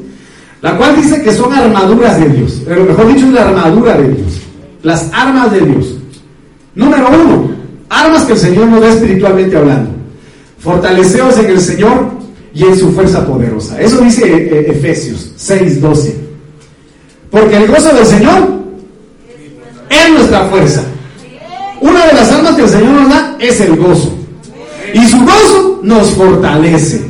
la 0.62 0.78
cual 0.78 0.96
dice 0.96 1.22
que 1.22 1.34
son 1.34 1.52
armaduras 1.52 2.20
de 2.22 2.30
Dios. 2.30 2.62
Pero 2.66 2.86
mejor 2.86 3.14
dicho 3.14 3.26
es 3.26 3.34
la 3.34 3.50
armadura 3.50 3.98
de 3.98 4.08
Dios. 4.08 4.42
Las 4.84 5.12
armas 5.12 5.52
de 5.52 5.60
Dios. 5.60 5.98
Número 6.74 7.10
uno, 7.10 7.52
armas 7.90 8.24
que 8.24 8.34
el 8.34 8.40
Señor 8.40 8.68
nos 8.68 8.80
da 8.80 8.90
espiritualmente 8.90 9.58
hablando. 9.58 10.01
Fortaleceos 10.62 11.38
en 11.40 11.46
el 11.48 11.60
Señor 11.60 12.12
y 12.54 12.64
en 12.64 12.78
su 12.78 12.92
fuerza 12.92 13.26
poderosa. 13.26 13.82
Eso 13.82 14.00
dice 14.02 14.26
eh, 14.26 14.50
eh, 14.52 14.66
Efesios 14.72 15.34
6:12. 15.38 16.14
Porque 17.30 17.58
el 17.58 17.68
gozo 17.68 17.94
del 17.96 18.06
Señor 18.06 18.62
es 19.90 20.10
nuestra 20.12 20.46
fuerza. 20.46 20.84
Una 21.80 22.06
de 22.08 22.14
las 22.14 22.32
armas 22.32 22.56
que 22.56 22.64
el 22.64 22.70
Señor 22.70 22.92
nos 22.92 23.10
da 23.10 23.38
es 23.40 23.60
el 23.62 23.76
gozo. 23.76 24.14
Y 24.94 25.06
su 25.06 25.18
gozo 25.22 25.80
nos 25.82 26.12
fortalece. 26.12 27.02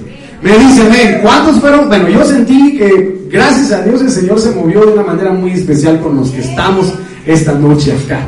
Me 0.42 0.58
dice, 0.58 0.82
amén. 0.82 1.20
¿Cuántos 1.22 1.60
fueron? 1.60 1.88
Bueno, 1.88 2.10
yo 2.10 2.24
sentí 2.24 2.78
que 2.78 3.26
gracias 3.30 3.72
a 3.72 3.82
Dios 3.82 4.02
el 4.02 4.12
Señor 4.12 4.40
se 4.40 4.52
movió 4.52 4.86
de 4.86 4.94
una 4.94 5.04
manera 5.04 5.32
muy 5.32 5.52
especial 5.52 6.00
con 6.00 6.16
los 6.18 6.30
que 6.30 6.42
estamos 6.42 6.94
esta 7.26 7.54
noche 7.54 7.94
acá. 7.94 8.26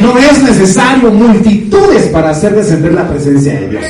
No 0.00 0.16
es 0.16 0.42
necesario 0.42 1.10
multitudes 1.10 2.04
para 2.06 2.30
hacer 2.30 2.54
descender 2.54 2.94
la 2.94 3.08
presencia 3.08 3.52
de 3.60 3.68
Dios. 3.68 3.84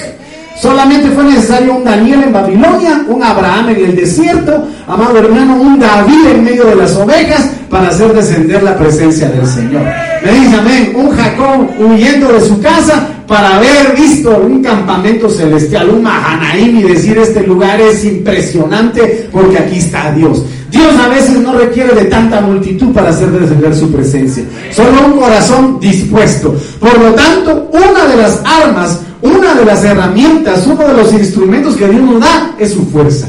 Solamente 0.60 1.10
fue 1.10 1.24
necesario 1.24 1.74
un 1.74 1.84
Daniel 1.84 2.24
en 2.24 2.32
Babilonia, 2.32 3.04
un 3.08 3.22
Abraham 3.22 3.70
en 3.70 3.84
el 3.84 3.96
desierto, 3.96 4.66
amado 4.86 5.18
hermano, 5.18 5.56
un 5.60 5.78
David 5.78 6.26
en 6.32 6.44
medio 6.44 6.64
de 6.66 6.76
las 6.76 6.94
ovejas 6.96 7.50
para 7.68 7.88
hacer 7.88 8.12
descender 8.14 8.62
la 8.62 8.76
presencia 8.76 9.28
del 9.28 9.46
Señor. 9.46 9.82
Me 10.24 10.32
dice 10.32 10.56
amén, 10.56 10.92
un 10.94 11.10
Jacob 11.10 11.68
huyendo 11.78 12.32
de 12.32 12.40
su 12.40 12.60
casa 12.60 13.08
para 13.26 13.56
haber 13.56 13.96
visto 13.96 14.30
un 14.36 14.62
campamento 14.62 15.28
celestial, 15.28 15.90
un 15.90 16.02
Mahanaim 16.02 16.78
y 16.78 16.82
decir 16.82 17.18
este 17.18 17.44
lugar 17.46 17.80
es 17.80 18.04
impresionante 18.04 19.28
porque 19.32 19.58
aquí 19.58 19.78
está 19.78 20.12
Dios. 20.12 20.44
Dios 20.70 20.92
a 20.98 21.08
veces 21.08 21.38
no 21.38 21.52
requiere 21.52 21.94
de 21.94 22.04
tanta 22.06 22.40
multitud 22.40 22.92
para 22.92 23.10
hacer 23.10 23.30
descender 23.30 23.74
su 23.74 23.92
presencia, 23.92 24.44
solo 24.72 25.06
un 25.06 25.20
corazón 25.20 25.78
dispuesto. 25.80 26.54
Por 26.80 26.98
lo 26.98 27.12
tanto, 27.12 27.70
una 27.72 28.04
de 28.06 28.16
las 28.16 28.42
armas 28.44 29.00
una 29.24 29.54
de 29.54 29.64
las 29.64 29.82
herramientas, 29.82 30.66
uno 30.66 30.86
de 30.86 30.92
los 30.92 31.12
instrumentos 31.14 31.76
que 31.76 31.88
Dios 31.88 32.02
nos 32.02 32.20
da 32.20 32.54
es 32.58 32.72
su 32.72 32.84
fuerza. 32.86 33.26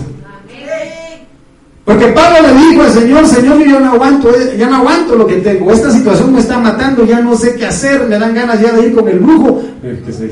Porque 1.85 2.07
Pablo 2.07 2.47
le 2.47 2.53
dijo 2.53 2.81
al 2.81 2.91
Señor, 2.91 3.27
Señor, 3.27 3.63
yo 3.63 3.79
no 3.79 3.93
aguanto, 3.93 4.29
ya 4.57 4.67
no 4.67 4.77
aguanto 4.77 5.15
lo 5.15 5.25
que 5.25 5.35
tengo. 5.35 5.71
Esta 5.71 5.91
situación 5.91 6.33
me 6.33 6.39
está 6.39 6.59
matando, 6.59 7.05
ya 7.05 7.21
no 7.21 7.37
sé 7.37 7.55
qué 7.55 7.67
hacer, 7.67 8.07
me 8.09 8.17
dan 8.19 8.33
ganas 8.33 8.59
ya 8.59 8.73
de 8.73 8.87
ir 8.87 8.95
con 8.95 9.07
el 9.07 9.19
brujo. 9.19 9.61
¿Qué 9.81 10.11
sé, 10.11 10.31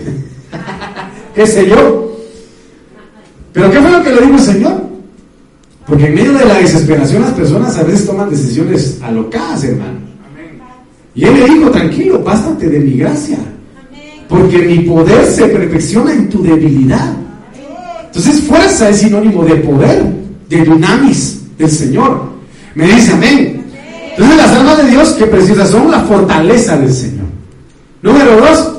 ¿Qué 1.36 1.48
sé 1.48 1.70
yo? 1.70 2.18
Pero 3.54 3.72
¿qué 3.72 3.80
fue 3.80 3.92
lo 3.92 4.04
que 4.04 4.12
le 4.12 4.22
dijo 4.22 4.34
el 4.34 4.40
Señor? 4.42 4.84
Porque 5.86 6.08
en 6.08 6.16
medio 6.16 6.34
de 6.34 6.46
la 6.46 6.56
desesperación 6.56 7.22
las 7.22 7.34
personas 7.34 7.78
a 7.78 7.84
veces 7.84 8.06
toman 8.06 8.30
decisiones 8.30 9.00
alocadas, 9.02 9.64
hermano. 9.64 10.00
Y 11.16 11.24
él 11.24 11.36
le 11.36 11.46
dijo, 11.46 11.70
tranquilo, 11.70 12.20
bástate 12.24 12.68
de 12.68 12.80
mi 12.80 12.98
gracia. 12.98 13.38
Porque 14.28 14.58
mi 14.60 14.80
poder 14.80 15.26
se 15.26 15.46
perfecciona 15.48 16.14
en 16.14 16.30
tu 16.30 16.42
debilidad. 16.42 17.14
Entonces 18.06 18.42
fuerza 18.42 18.90
es 18.90 19.00
sinónimo 19.00 19.44
de 19.44 19.56
poder, 19.56 20.04
de 20.50 20.64
dunamis 20.64 21.42
del 21.58 21.70
Señor. 21.70 22.32
Me 22.76 22.86
dice 22.86 23.14
amén. 23.14 23.66
Entonces 24.12 24.38
las 24.38 24.52
armas 24.52 24.78
de 24.78 24.92
Dios, 24.92 25.10
que 25.14 25.26
preciosas 25.26 25.70
son 25.70 25.90
la 25.90 26.02
fortaleza 26.02 26.78
del 26.78 26.94
Señor. 26.94 27.26
Número 28.02 28.38
dos, 28.38 28.74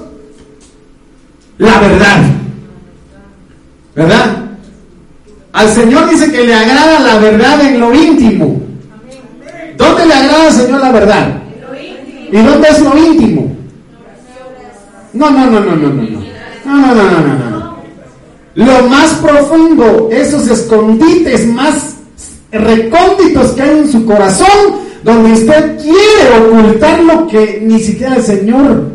la 1.58 1.80
verdad. 1.80 2.22
¿Verdad? 3.96 4.44
Al 5.52 5.68
Señor 5.70 6.10
dice 6.10 6.30
que 6.30 6.44
le 6.44 6.54
agrada 6.54 7.00
la 7.00 7.18
verdad 7.18 7.64
en 7.64 7.80
lo 7.80 7.94
íntimo. 7.94 8.60
¿Dónde 9.76 10.06
le 10.06 10.14
agrada 10.14 10.46
al 10.46 10.52
Señor 10.52 10.80
la 10.80 10.92
verdad? 10.92 11.42
¿Y 12.30 12.36
dónde 12.36 12.68
es 12.68 12.80
lo 12.80 12.96
íntimo? 12.96 13.53
No, 15.14 15.30
no, 15.30 15.46
no, 15.46 15.60
no, 15.60 15.76
no, 15.76 15.88
no, 15.88 16.02
no. 16.02 16.20
No, 16.64 16.74
no, 16.74 16.94
no, 16.94 17.10
no, 17.10 17.38
no, 17.38 17.50
no. 17.50 17.74
Lo 18.56 18.88
más 18.88 19.14
profundo, 19.14 20.08
esos 20.12 20.48
escondites 20.48 21.46
más 21.46 21.96
recónditos 22.50 23.52
que 23.52 23.62
hay 23.62 23.78
en 23.78 23.90
su 23.90 24.04
corazón, 24.04 24.84
donde 25.02 25.32
usted 25.32 25.78
quiere 25.80 26.38
ocultar 26.38 27.02
lo 27.02 27.26
que 27.26 27.60
ni 27.62 27.80
siquiera 27.80 28.16
el 28.16 28.22
Señor 28.22 28.90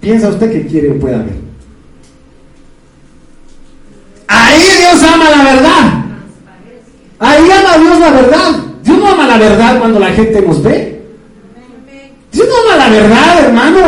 piensa 0.00 0.28
usted 0.28 0.50
que 0.52 0.66
quiere 0.66 0.90
o 0.90 0.98
pueda 0.98 1.18
ver. 1.18 1.36
Ahí 4.28 4.62
Dios 4.78 5.02
ama 5.02 5.30
la 5.30 5.44
verdad. 5.44 6.04
Ahí 7.18 7.50
ama 7.50 7.82
Dios 7.82 8.00
la 8.00 8.10
verdad. 8.10 8.64
Dios 8.82 8.98
no 8.98 9.08
ama 9.08 9.26
la 9.26 9.38
verdad 9.38 9.78
cuando 9.78 9.98
la 9.98 10.08
gente 10.08 10.40
nos 10.42 10.62
ve. 10.62 10.97
Dios 12.38 12.48
no 12.70 12.76
la 12.76 12.88
verdad, 12.88 13.44
hermano, 13.46 13.80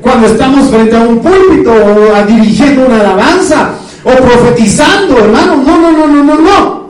cuando 0.00 0.26
estamos 0.26 0.68
frente 0.68 0.96
a 0.96 1.00
un 1.00 1.18
púlpito 1.20 1.72
o 1.72 2.14
a 2.14 2.24
dirigiendo 2.26 2.86
una 2.86 3.00
alabanza 3.00 3.70
o 4.04 4.10
profetizando, 4.10 5.18
hermano. 5.18 5.56
No, 5.56 5.80
no, 5.80 5.92
no, 5.92 6.06
no, 6.06 6.24
no, 6.24 6.38
no. 6.38 6.88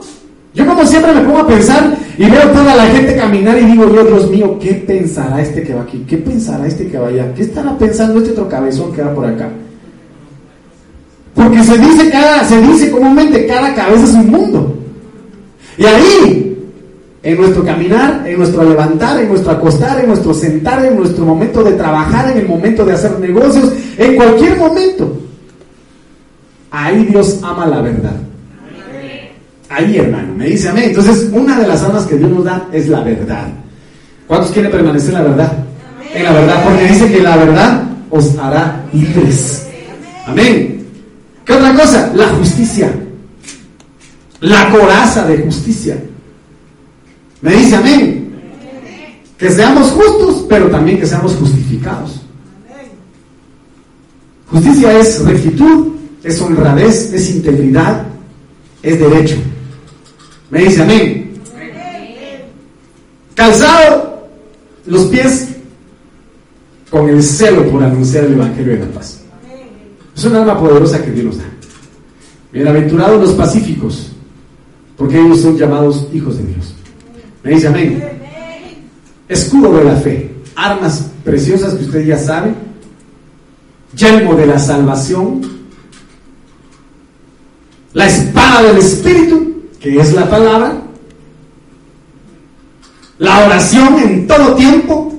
Yo 0.53 0.65
como 0.65 0.85
siempre 0.85 1.13
me 1.13 1.21
pongo 1.21 1.39
a 1.39 1.47
pensar 1.47 1.97
y 2.17 2.29
veo 2.29 2.49
toda 2.51 2.75
la 2.75 2.85
gente 2.87 3.15
caminar 3.15 3.57
y 3.57 3.65
digo, 3.65 3.85
Dios 3.85 4.29
mío, 4.29 4.57
¿qué 4.59 4.73
pensará 4.73 5.41
este 5.41 5.63
que 5.63 5.73
va 5.73 5.81
aquí? 5.81 6.05
¿Qué 6.07 6.17
pensará 6.17 6.65
este 6.65 6.87
que 6.87 6.97
va 6.97 7.07
allá? 7.07 7.33
¿Qué 7.33 7.43
estará 7.43 7.77
pensando 7.77 8.19
este 8.19 8.31
otro 8.31 8.47
cabezón 8.47 8.93
que 8.93 9.01
va 9.01 9.13
por 9.13 9.25
acá? 9.25 9.49
Porque 11.33 11.61
se 11.63 11.77
dice, 11.77 12.09
cada, 12.09 12.43
se 12.45 12.61
dice 12.61 12.89
comúnmente, 12.89 13.45
cada 13.45 13.73
cabeza 13.73 14.05
es 14.05 14.13
un 14.13 14.31
mundo. 14.31 14.77
Y 15.77 15.85
ahí, 15.85 16.54
en 17.25 17.37
nuestro 17.37 17.65
caminar, 17.65 18.21
en 18.27 18.37
nuestro 18.37 18.63
levantar, 18.63 19.19
en 19.19 19.29
nuestro 19.29 19.51
acostar, 19.51 19.99
en 19.99 20.09
nuestro 20.09 20.31
sentar, 20.31 20.85
en 20.85 20.95
nuestro 20.95 21.25
momento 21.25 21.63
de 21.63 21.71
trabajar, 21.71 22.31
en 22.31 22.37
el 22.37 22.47
momento 22.47 22.85
de 22.85 22.93
hacer 22.93 23.19
negocios, 23.19 23.73
en 23.97 24.15
cualquier 24.15 24.55
momento, 24.57 25.21
ahí 26.69 27.03
Dios 27.05 27.39
ama 27.41 27.65
la 27.65 27.81
verdad. 27.81 28.15
Ahí, 29.69 29.97
hermano, 29.97 30.35
me 30.35 30.45
dice 30.45 30.69
amén. 30.69 30.89
Entonces, 30.89 31.27
una 31.33 31.59
de 31.59 31.67
las 31.67 31.81
armas 31.81 32.05
que 32.05 32.15
Dios 32.15 32.29
nos 32.29 32.43
da 32.43 32.67
es 32.71 32.87
la 32.87 33.01
verdad. 33.01 33.47
¿Cuántos 34.27 34.51
quieren 34.51 34.71
permanecer 34.71 35.09
en 35.09 35.15
la 35.15 35.23
verdad? 35.23 35.53
En 36.13 36.23
la 36.23 36.31
verdad, 36.31 36.63
porque 36.63 36.87
dice 36.87 37.11
que 37.11 37.23
la 37.23 37.37
verdad 37.37 37.83
os 38.11 38.37
hará 38.37 38.83
libres. 38.93 39.67
Amén. 40.27 40.85
¿Qué 41.43 41.53
otra 41.53 41.73
cosa? 41.73 42.11
La 42.13 42.27
justicia. 42.27 42.91
La 44.41 44.69
coraza 44.69 45.25
de 45.25 45.39
justicia. 45.39 45.97
Me 47.41 47.53
dice 47.55 47.75
amén. 47.75 48.21
Que 49.37 49.51
seamos 49.51 49.89
justos, 49.91 50.45
pero 50.47 50.69
también 50.69 50.99
que 50.99 51.05
seamos 51.05 51.35
justificados. 51.35 52.21
Justicia 54.47 54.99
es 54.99 55.23
rectitud, 55.25 55.95
es 56.23 56.41
honradez, 56.41 57.11
es 57.13 57.29
integridad, 57.31 58.05
es 58.81 58.99
derecho. 58.99 59.35
Me 60.49 60.63
dice 60.63 60.81
amén. 60.83 61.33
Calzado 63.33 64.29
los 64.85 65.05
pies 65.05 65.49
con 66.89 67.09
el 67.09 67.21
celo 67.21 67.69
por 67.69 67.83
anunciar 67.83 68.23
el 68.23 68.33
Evangelio 68.33 68.73
de 68.73 68.79
la 68.79 68.91
paz. 68.93 69.21
Es 70.15 70.23
una 70.23 70.41
arma 70.41 70.57
poderosa 70.57 71.03
que 71.03 71.11
Dios 71.11 71.25
nos 71.25 71.37
da. 71.39 71.43
Bienaventurados 72.53 73.21
los 73.21 73.31
pacíficos, 73.33 74.11
porque 74.95 75.19
ellos 75.19 75.41
son 75.41 75.57
llamados 75.57 76.07
hijos 76.13 76.37
de 76.37 76.45
Dios. 76.45 76.73
Me 77.45 77.51
dice 77.51 77.67
amén. 77.67 78.03
Escudo 79.29 79.77
de 79.77 79.83
la 79.83 79.95
fe, 79.97 80.31
armas 80.55 81.11
preciosas 81.23 81.75
que 81.75 81.85
usted 81.85 82.05
ya 82.05 82.17
sabe, 82.17 82.53
yelmo 83.95 84.33
de 84.35 84.47
la 84.47 84.57
salvación, 84.57 85.41
la 87.93 88.07
espada 88.07 88.63
del 88.63 88.77
Espíritu, 88.77 89.61
que 89.79 89.95
es 89.99 90.13
la 90.13 90.27
palabra, 90.27 90.81
la 93.19 93.45
oración 93.45 93.99
en 93.99 94.27
todo 94.27 94.55
tiempo, 94.55 95.13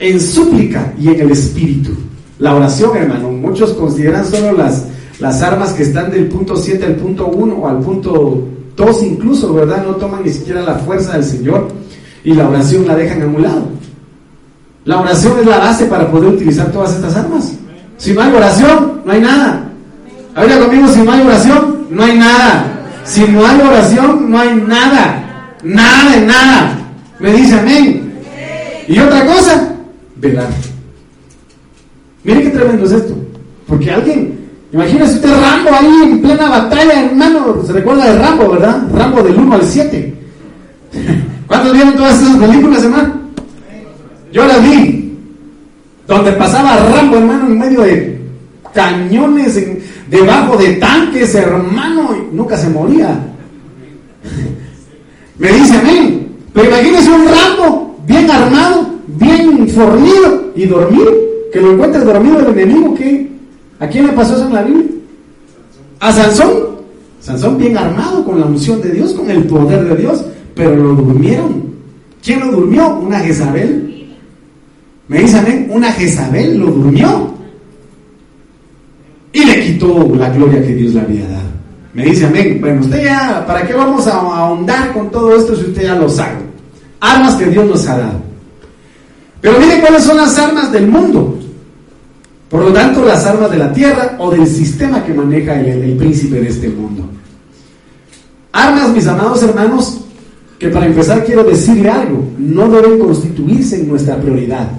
en 0.00 0.20
súplica 0.20 0.92
y 0.98 1.08
en 1.08 1.20
el 1.20 1.30
Espíritu. 1.30 1.92
La 2.40 2.56
oración, 2.56 2.96
hermano, 2.96 3.30
muchos 3.30 3.74
consideran 3.74 4.26
solo 4.26 4.52
las, 4.52 4.86
las 5.20 5.40
armas 5.40 5.72
que 5.72 5.84
están 5.84 6.10
del 6.10 6.26
punto 6.26 6.56
7 6.56 6.84
al 6.84 6.96
punto 6.96 7.28
1 7.28 7.54
o 7.54 7.68
al 7.68 7.78
punto 7.78 8.48
2 8.76 9.02
incluso, 9.02 9.52
¿verdad? 9.54 9.84
No 9.84 9.96
toman 9.96 10.22
ni 10.24 10.30
siquiera 10.30 10.62
la 10.62 10.74
fuerza 10.76 11.12
del 11.14 11.24
Señor 11.24 11.68
y 12.24 12.34
la 12.34 12.48
oración 12.48 12.86
la 12.86 12.96
dejan 12.96 13.22
a 13.22 13.26
un 13.26 13.42
lado. 13.42 13.68
La 14.84 15.00
oración 15.00 15.38
es 15.40 15.46
la 15.46 15.58
base 15.58 15.86
para 15.86 16.10
poder 16.10 16.34
utilizar 16.34 16.70
todas 16.70 16.94
estas 16.94 17.16
armas. 17.16 17.52
Si 17.96 18.12
no 18.12 18.20
hay 18.20 18.32
oración, 18.32 19.02
no 19.04 19.12
hay 19.12 19.20
nada. 19.20 19.70
Habla 20.34 20.58
conmigo, 20.58 20.88
si 20.88 21.02
no 21.02 21.12
hay 21.12 21.22
oración, 21.22 21.86
no 21.90 22.02
hay 22.02 22.18
nada. 22.18 22.66
Si 23.04 23.24
no 23.26 23.46
hay 23.46 23.60
oración, 23.60 24.30
no 24.30 24.38
hay 24.38 24.54
nada. 24.54 25.24
Nada 25.62 26.20
nada. 26.20 26.78
Me 27.18 27.32
dice 27.32 27.58
amén. 27.58 28.12
Y 28.88 28.98
otra 28.98 29.24
cosa, 29.24 29.74
velar. 30.16 30.48
Mire 32.22 32.42
qué 32.42 32.50
tremendo 32.50 32.84
es 32.84 32.92
esto. 32.92 33.14
Porque 33.66 33.90
alguien, 33.90 34.33
imagínese 34.74 35.14
usted 35.14 35.30
Rambo 35.30 35.70
ahí 35.72 36.02
en 36.02 36.20
plena 36.20 36.48
batalla, 36.48 37.04
hermano. 37.04 37.62
Se 37.64 37.72
recuerda 37.72 38.12
de 38.12 38.18
Rambo, 38.18 38.50
¿verdad? 38.50 38.82
Rambo 38.92 39.22
del 39.22 39.36
1 39.36 39.54
al 39.54 39.62
7. 39.62 40.14
¿Cuántos 41.46 41.72
vieron 41.72 41.94
todas 41.94 42.20
esas 42.20 42.36
películas, 42.36 42.82
hermano? 42.82 43.14
Yo 44.32 44.44
las 44.46 44.62
vi. 44.62 45.16
Donde 46.06 46.32
pasaba 46.32 46.76
Rambo, 46.76 47.16
hermano, 47.16 47.46
en 47.46 47.58
medio 47.58 47.80
de 47.82 48.20
cañones, 48.74 49.58
debajo 50.10 50.56
de 50.56 50.74
tanques, 50.74 51.34
hermano, 51.34 52.10
y 52.16 52.34
nunca 52.34 52.56
se 52.56 52.68
moría. 52.68 53.16
Me 55.38 55.52
dice 55.52 55.78
amén. 55.78 56.36
Pero 56.52 56.68
imagínese 56.68 57.10
un 57.10 57.26
Rambo 57.26 57.96
bien 58.06 58.30
armado, 58.30 58.86
bien 59.06 59.68
fornido 59.68 60.52
y 60.54 60.66
dormido 60.66 61.12
que 61.52 61.60
lo 61.60 61.72
encuentres 61.72 62.04
dormido 62.04 62.40
el 62.40 62.46
enemigo, 62.48 62.94
¿qué? 62.96 63.33
¿A 63.80 63.86
quién 63.88 64.06
le 64.06 64.12
pasó 64.12 64.34
eso 64.36 64.46
en 64.46 64.54
la 64.54 64.62
Biblia? 64.62 64.86
A 66.00 66.12
Sansón. 66.12 66.52
Sansón 67.20 67.58
bien 67.58 67.76
armado 67.76 68.24
con 68.24 68.38
la 68.38 68.46
unción 68.46 68.80
de 68.82 68.90
Dios, 68.90 69.14
con 69.14 69.30
el 69.30 69.44
poder 69.44 69.84
de 69.84 69.96
Dios, 69.96 70.24
pero 70.54 70.76
lo 70.76 70.94
durmieron. 70.94 71.64
¿Quién 72.22 72.40
lo 72.40 72.52
durmió? 72.52 72.96
Una 72.98 73.20
Jezabel. 73.20 74.08
Me 75.08 75.20
dicen, 75.20 75.68
una 75.70 75.92
Jezabel 75.92 76.58
lo 76.58 76.66
durmió. 76.66 77.34
Y 79.32 79.44
le 79.44 79.60
quitó 79.60 80.14
la 80.16 80.30
gloria 80.30 80.62
que 80.62 80.74
Dios 80.74 80.94
le 80.94 81.00
había 81.00 81.28
dado. 81.28 81.48
Me 81.92 82.04
dice 82.04 82.26
amén. 82.26 82.58
Bueno, 82.60 82.80
usted 82.80 83.04
ya, 83.04 83.44
¿para 83.46 83.66
qué 83.66 83.72
vamos 83.72 84.06
a 84.06 84.18
ahondar 84.18 84.92
con 84.92 85.10
todo 85.10 85.36
esto 85.36 85.54
si 85.56 85.66
usted 85.66 85.82
ya 85.82 85.94
lo 85.94 86.08
sabe? 86.08 86.38
Armas 87.00 87.34
que 87.34 87.46
Dios 87.46 87.64
nos 87.66 87.86
ha 87.88 87.98
dado. 87.98 88.20
Pero 89.40 89.58
mire 89.58 89.80
cuáles 89.80 90.04
son 90.04 90.16
las 90.16 90.38
armas 90.38 90.72
del 90.72 90.86
mundo. 90.88 91.33
Por 92.54 92.66
lo 92.66 92.72
tanto, 92.72 93.04
las 93.04 93.26
armas 93.26 93.50
de 93.50 93.58
la 93.58 93.72
tierra 93.72 94.14
o 94.16 94.30
del 94.30 94.46
sistema 94.46 95.04
que 95.04 95.12
maneja 95.12 95.60
el, 95.60 95.96
príncipe 95.96 96.40
de 96.40 96.50
este 96.50 96.68
mundo. 96.68 97.04
Armas, 98.52 98.90
mis 98.90 99.08
amados 99.08 99.42
hermanos, 99.42 100.02
que 100.56 100.68
para 100.68 100.86
empezar 100.86 101.24
quiero 101.24 101.42
decirle 101.42 101.90
algo, 101.90 102.24
no 102.38 102.70
deben 102.70 103.00
constituirse 103.00 103.80
en 103.80 103.88
nuestra 103.88 104.18
prioridad. 104.18 104.70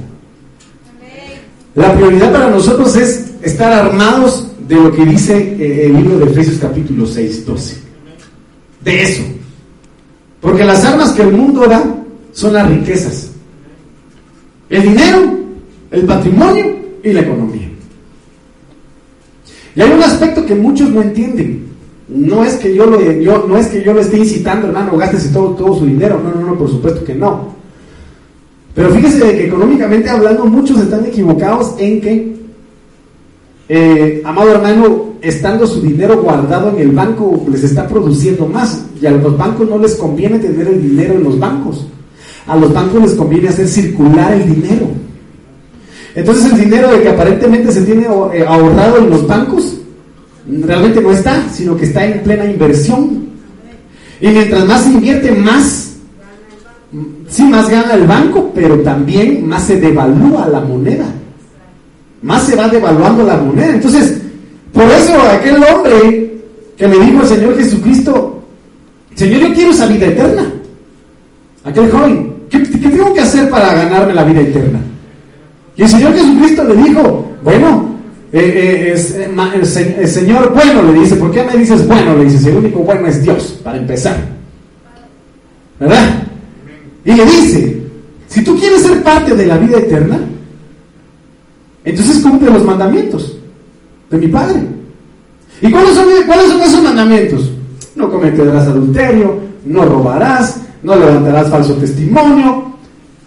La 1.76 1.94
prioridad 1.94 2.32
para 2.32 2.50
nosotros 2.50 2.96
es 2.96 3.34
estar 3.42 3.74
armados 3.74 4.54
de 4.70 4.76
lo 4.76 4.94
que 4.94 5.06
dice 5.06 5.38
eh, 5.38 5.88
el 5.88 5.98
libro 5.98 6.20
de 6.20 6.32
Efesios 6.32 6.60
capítulo 6.62 7.06
6, 7.06 7.46
12. 7.46 7.78
De 8.86 9.04
eso. 9.04 9.24
Porque 10.40 10.64
las 10.64 10.86
armas 10.86 11.12
que 11.12 11.24
el 11.24 11.34
mundo 11.34 11.68
da 11.68 11.84
son 12.32 12.54
las 12.54 12.70
riquezas. 12.70 13.32
El 14.70 14.82
dinero, 14.82 15.40
el 15.92 16.06
patrimonio 16.06 16.74
y 17.04 17.12
la 17.12 17.20
economía. 17.20 17.65
Y 19.76 19.82
hay 19.82 19.92
un 19.92 20.04
aspecto 20.04 20.46
que 20.46 20.56
muchos 20.56 20.90
no 20.90 21.02
entienden. 21.02 21.66
No 22.08 22.44
es 22.44 22.56
que 22.56 22.74
yo 22.74 22.86
lo, 22.86 23.48
no 23.48 23.58
es 23.58 23.68
que 23.68 23.84
yo 23.84 23.98
esté 24.00 24.18
incitando, 24.18 24.68
hermano, 24.68 24.96
gástese 24.98 25.30
todo, 25.30 25.50
todo 25.52 25.80
su 25.80 25.86
dinero. 25.86 26.22
No, 26.24 26.40
no, 26.40 26.48
no, 26.48 26.58
por 26.58 26.70
supuesto 26.70 27.04
que 27.04 27.16
no. 27.16 27.56
Pero 28.74 28.90
fíjese 28.92 29.20
que 29.20 29.48
económicamente 29.48 30.10
hablando, 30.10 30.46
muchos 30.46 30.80
están 30.80 31.06
equivocados 31.06 31.76
en 31.80 32.02
que 32.02 32.36
eh, 33.68 34.22
amado 34.24 34.52
hermano, 34.52 35.16
estando 35.22 35.66
su 35.66 35.82
dinero 35.82 36.22
guardado 36.22 36.70
en 36.70 36.80
el 36.80 36.92
banco, 36.92 37.46
les 37.50 37.64
está 37.64 37.88
produciendo 37.88 38.46
más. 38.48 38.86
Y 39.02 39.06
a 39.06 39.12
los 39.12 39.38
bancos 39.38 39.68
no 39.68 39.78
les 39.78 39.96
conviene 39.96 40.40
tener 40.40 40.68
el 40.68 40.82
dinero 40.82 41.16
en 41.16 41.24
los 41.24 41.40
bancos. 41.40 41.88
A 42.48 42.56
los 42.56 42.72
bancos 42.74 43.02
les 43.02 43.14
conviene 43.14 43.50
hacer 43.50 43.68
circular 43.68 44.34
el 44.34 44.54
dinero. 44.54 44.88
Entonces 46.16 46.52
el 46.52 46.60
dinero 46.60 46.92
de 46.92 47.02
que 47.02 47.10
aparentemente 47.10 47.72
se 47.72 47.82
tiene 47.82 48.08
eh, 48.34 48.46
ahorrado 48.48 49.00
en 49.00 49.10
los 49.10 49.28
bancos, 49.28 49.76
realmente 50.48 51.02
no 51.02 51.12
está, 51.12 51.44
sino 51.52 51.76
que 51.76 51.86
está 51.86 52.06
en 52.06 52.24
plena 52.24 52.46
inversión. 52.46 53.26
Y 54.22 54.30
mientras 54.30 54.66
más 54.66 54.84
se 54.84 54.92
invierte, 54.92 55.32
más, 55.32 55.98
sí, 57.28 57.44
más 57.44 57.70
gana 57.70 57.96
el 57.96 58.08
banco, 58.08 58.52
pero 58.56 58.80
también 58.80 59.46
más 59.46 59.64
se 59.64 59.80
devalúa 59.80 60.48
la 60.48 60.62
moneda. 60.62 61.06
Más 62.22 62.44
se 62.44 62.56
va 62.56 62.70
devaluando 62.70 63.24
la 63.24 63.38
moneda. 63.38 63.74
Entonces, 63.74 64.22
por 64.72 64.86
eso 64.86 65.14
aquel 65.22 65.58
hombre 65.64 66.42
que 66.78 66.88
me 66.88 66.98
dijo 66.98 67.22
el 67.22 67.28
Señor 67.28 67.58
Jesucristo, 67.58 68.42
Señor, 69.16 69.42
yo 69.42 69.54
quiero 69.54 69.72
esa 69.72 69.88
vida 69.88 70.08
eterna. 70.08 70.52
Aquel 71.66 71.92
joven, 71.92 72.34
¿qué, 72.50 72.60
tengo 72.60 73.14
que 73.14 73.22
hacer 73.22 73.50
para 73.50 73.74
ganarme 73.74 74.14
la 74.14 74.24
vida 74.24 74.42
eterna? 74.42 74.80
Y 75.78 75.82
el 75.84 75.90
Señor 75.90 76.14
Jesucristo 76.14 76.64
le 76.64 76.76
dijo, 76.76 77.32
bueno, 77.44 77.96
eh, 78.32 78.40
eh, 78.40 78.96
eh, 78.96 79.96
el, 80.00 80.08
Señor 80.08 80.54
bueno 80.54 80.84
le 80.84 81.00
dice, 81.00 81.16
¿por 81.16 81.32
qué 81.32 81.44
me 81.44 81.58
dices 81.58 81.88
bueno? 81.88 82.16
Le 82.18 82.26
dice, 82.26 82.50
el 82.50 82.58
único 82.58 82.80
bueno 82.80 83.08
es 83.08 83.22
Dios, 83.22 83.60
para 83.64 83.78
empezar. 83.78 84.18
¿Verdad? 85.80 86.24
Y 87.04 87.14
le 87.14 87.26
dice, 87.26 87.82
si 88.28 88.44
tú 88.44 88.58
quieres 88.58 88.82
ser 88.82 89.04
parte 89.04 89.36
de 89.36 89.46
la 89.46 89.58
vida 89.58 89.78
eterna, 89.78 90.20
entonces 91.84 92.20
cumple 92.20 92.52
los 92.52 92.64
mandamientos 92.64 93.38
de 94.10 94.18
mi 94.18 94.28
Padre. 94.28 94.62
¿Y 95.62 95.72
cuáles 95.72 95.96
son, 95.96 96.06
cuáles 96.26 96.48
son 96.48 96.62
esos 96.62 96.84
mandamientos? 96.84 97.52
No 97.96 98.10
cometerás 98.10 98.68
adulterio, 98.68 99.40
no 99.66 99.86
robarás, 99.86 100.62
no 100.84 100.96
levantarás 100.96 101.50
falso 101.50 101.74
testimonio, 101.76 102.76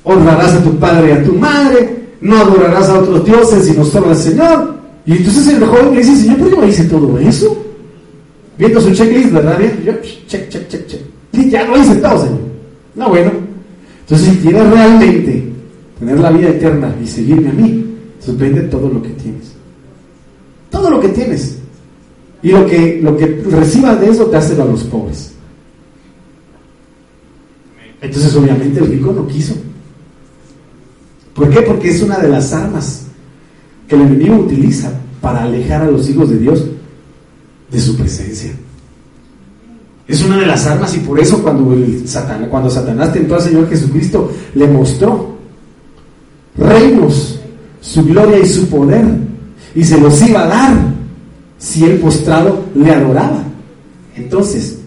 honrarás 0.04 0.54
a 0.54 0.62
tu 0.62 0.76
padre 0.78 1.08
y 1.08 1.12
a 1.12 1.24
tu 1.24 1.34
madre, 1.34 1.97
no 2.20 2.36
adorarás 2.36 2.88
a 2.88 3.00
otros 3.00 3.24
dioses 3.24 3.64
sino 3.64 3.84
solo 3.84 4.10
al 4.10 4.16
Señor. 4.16 4.78
Y 5.06 5.12
entonces 5.12 5.48
el 5.48 5.64
joven 5.64 5.94
le 5.94 5.98
dice, 5.98 6.16
Señor, 6.16 6.38
¿por 6.38 6.50
qué 6.50 6.56
me 6.56 6.66
dice 6.66 6.84
todo 6.84 7.18
eso? 7.18 7.64
Viendo 8.58 8.80
su 8.80 8.92
checklist, 8.92 9.32
¿verdad? 9.32 9.58
Yo, 9.84 9.92
check, 10.26 10.48
check, 10.48 10.68
check, 10.68 10.86
check. 10.86 11.00
Y 11.32 11.48
ya 11.48 11.64
lo 11.64 11.78
hice 11.78 11.96
todo, 11.96 12.18
Señor. 12.18 12.40
No, 12.94 13.08
bueno. 13.08 13.30
Entonces, 14.00 14.28
si 14.28 14.36
quieres 14.38 14.70
realmente 14.70 15.44
tener 15.98 16.18
la 16.18 16.30
vida 16.30 16.48
eterna 16.48 16.94
y 17.02 17.06
seguirme 17.06 17.50
a 17.50 17.52
mí, 17.52 17.84
entonces 18.14 18.38
vende 18.38 18.62
todo 18.62 18.88
lo 18.88 19.00
que 19.02 19.10
tienes. 19.10 19.52
Todo 20.70 20.90
lo 20.90 21.00
que 21.00 21.08
tienes. 21.08 21.58
Y 22.42 22.50
lo 22.50 22.66
que, 22.66 23.00
lo 23.02 23.16
que 23.16 23.26
recibas 23.50 24.00
de 24.00 24.10
eso, 24.10 24.26
te 24.26 24.36
hace 24.36 24.60
a 24.60 24.64
los 24.64 24.84
pobres. 24.84 25.32
Entonces, 28.00 28.34
obviamente, 28.36 28.80
el 28.80 28.86
rico 28.86 29.12
no 29.12 29.26
quiso. 29.26 29.54
¿Por 31.38 31.50
qué? 31.50 31.62
Porque 31.62 31.90
es 31.90 32.02
una 32.02 32.18
de 32.18 32.28
las 32.28 32.52
armas 32.52 33.02
que 33.86 33.94
el 33.94 34.02
enemigo 34.02 34.38
utiliza 34.38 34.90
para 35.20 35.44
alejar 35.44 35.82
a 35.82 35.90
los 35.90 36.10
hijos 36.10 36.30
de 36.30 36.36
Dios 36.36 36.64
de 37.70 37.80
su 37.80 37.96
presencia. 37.96 38.50
Es 40.08 40.24
una 40.24 40.38
de 40.38 40.46
las 40.46 40.66
armas 40.66 40.96
y 40.96 40.98
por 40.98 41.20
eso 41.20 41.40
cuando, 41.40 41.72
el 41.74 42.04
cuando 42.50 42.68
Satanás 42.68 43.12
tentó 43.12 43.36
al 43.36 43.40
Señor 43.40 43.68
Jesucristo, 43.68 44.32
le 44.56 44.66
mostró 44.66 45.36
reinos, 46.56 47.38
su 47.80 48.04
gloria 48.04 48.40
y 48.40 48.46
su 48.48 48.66
poder, 48.66 49.04
y 49.76 49.84
se 49.84 50.00
los 50.00 50.20
iba 50.22 50.42
a 50.42 50.48
dar 50.48 50.76
si 51.56 51.84
él 51.84 51.98
postrado 51.98 52.64
le 52.74 52.90
adoraba. 52.90 53.44
Entonces, 54.16 54.77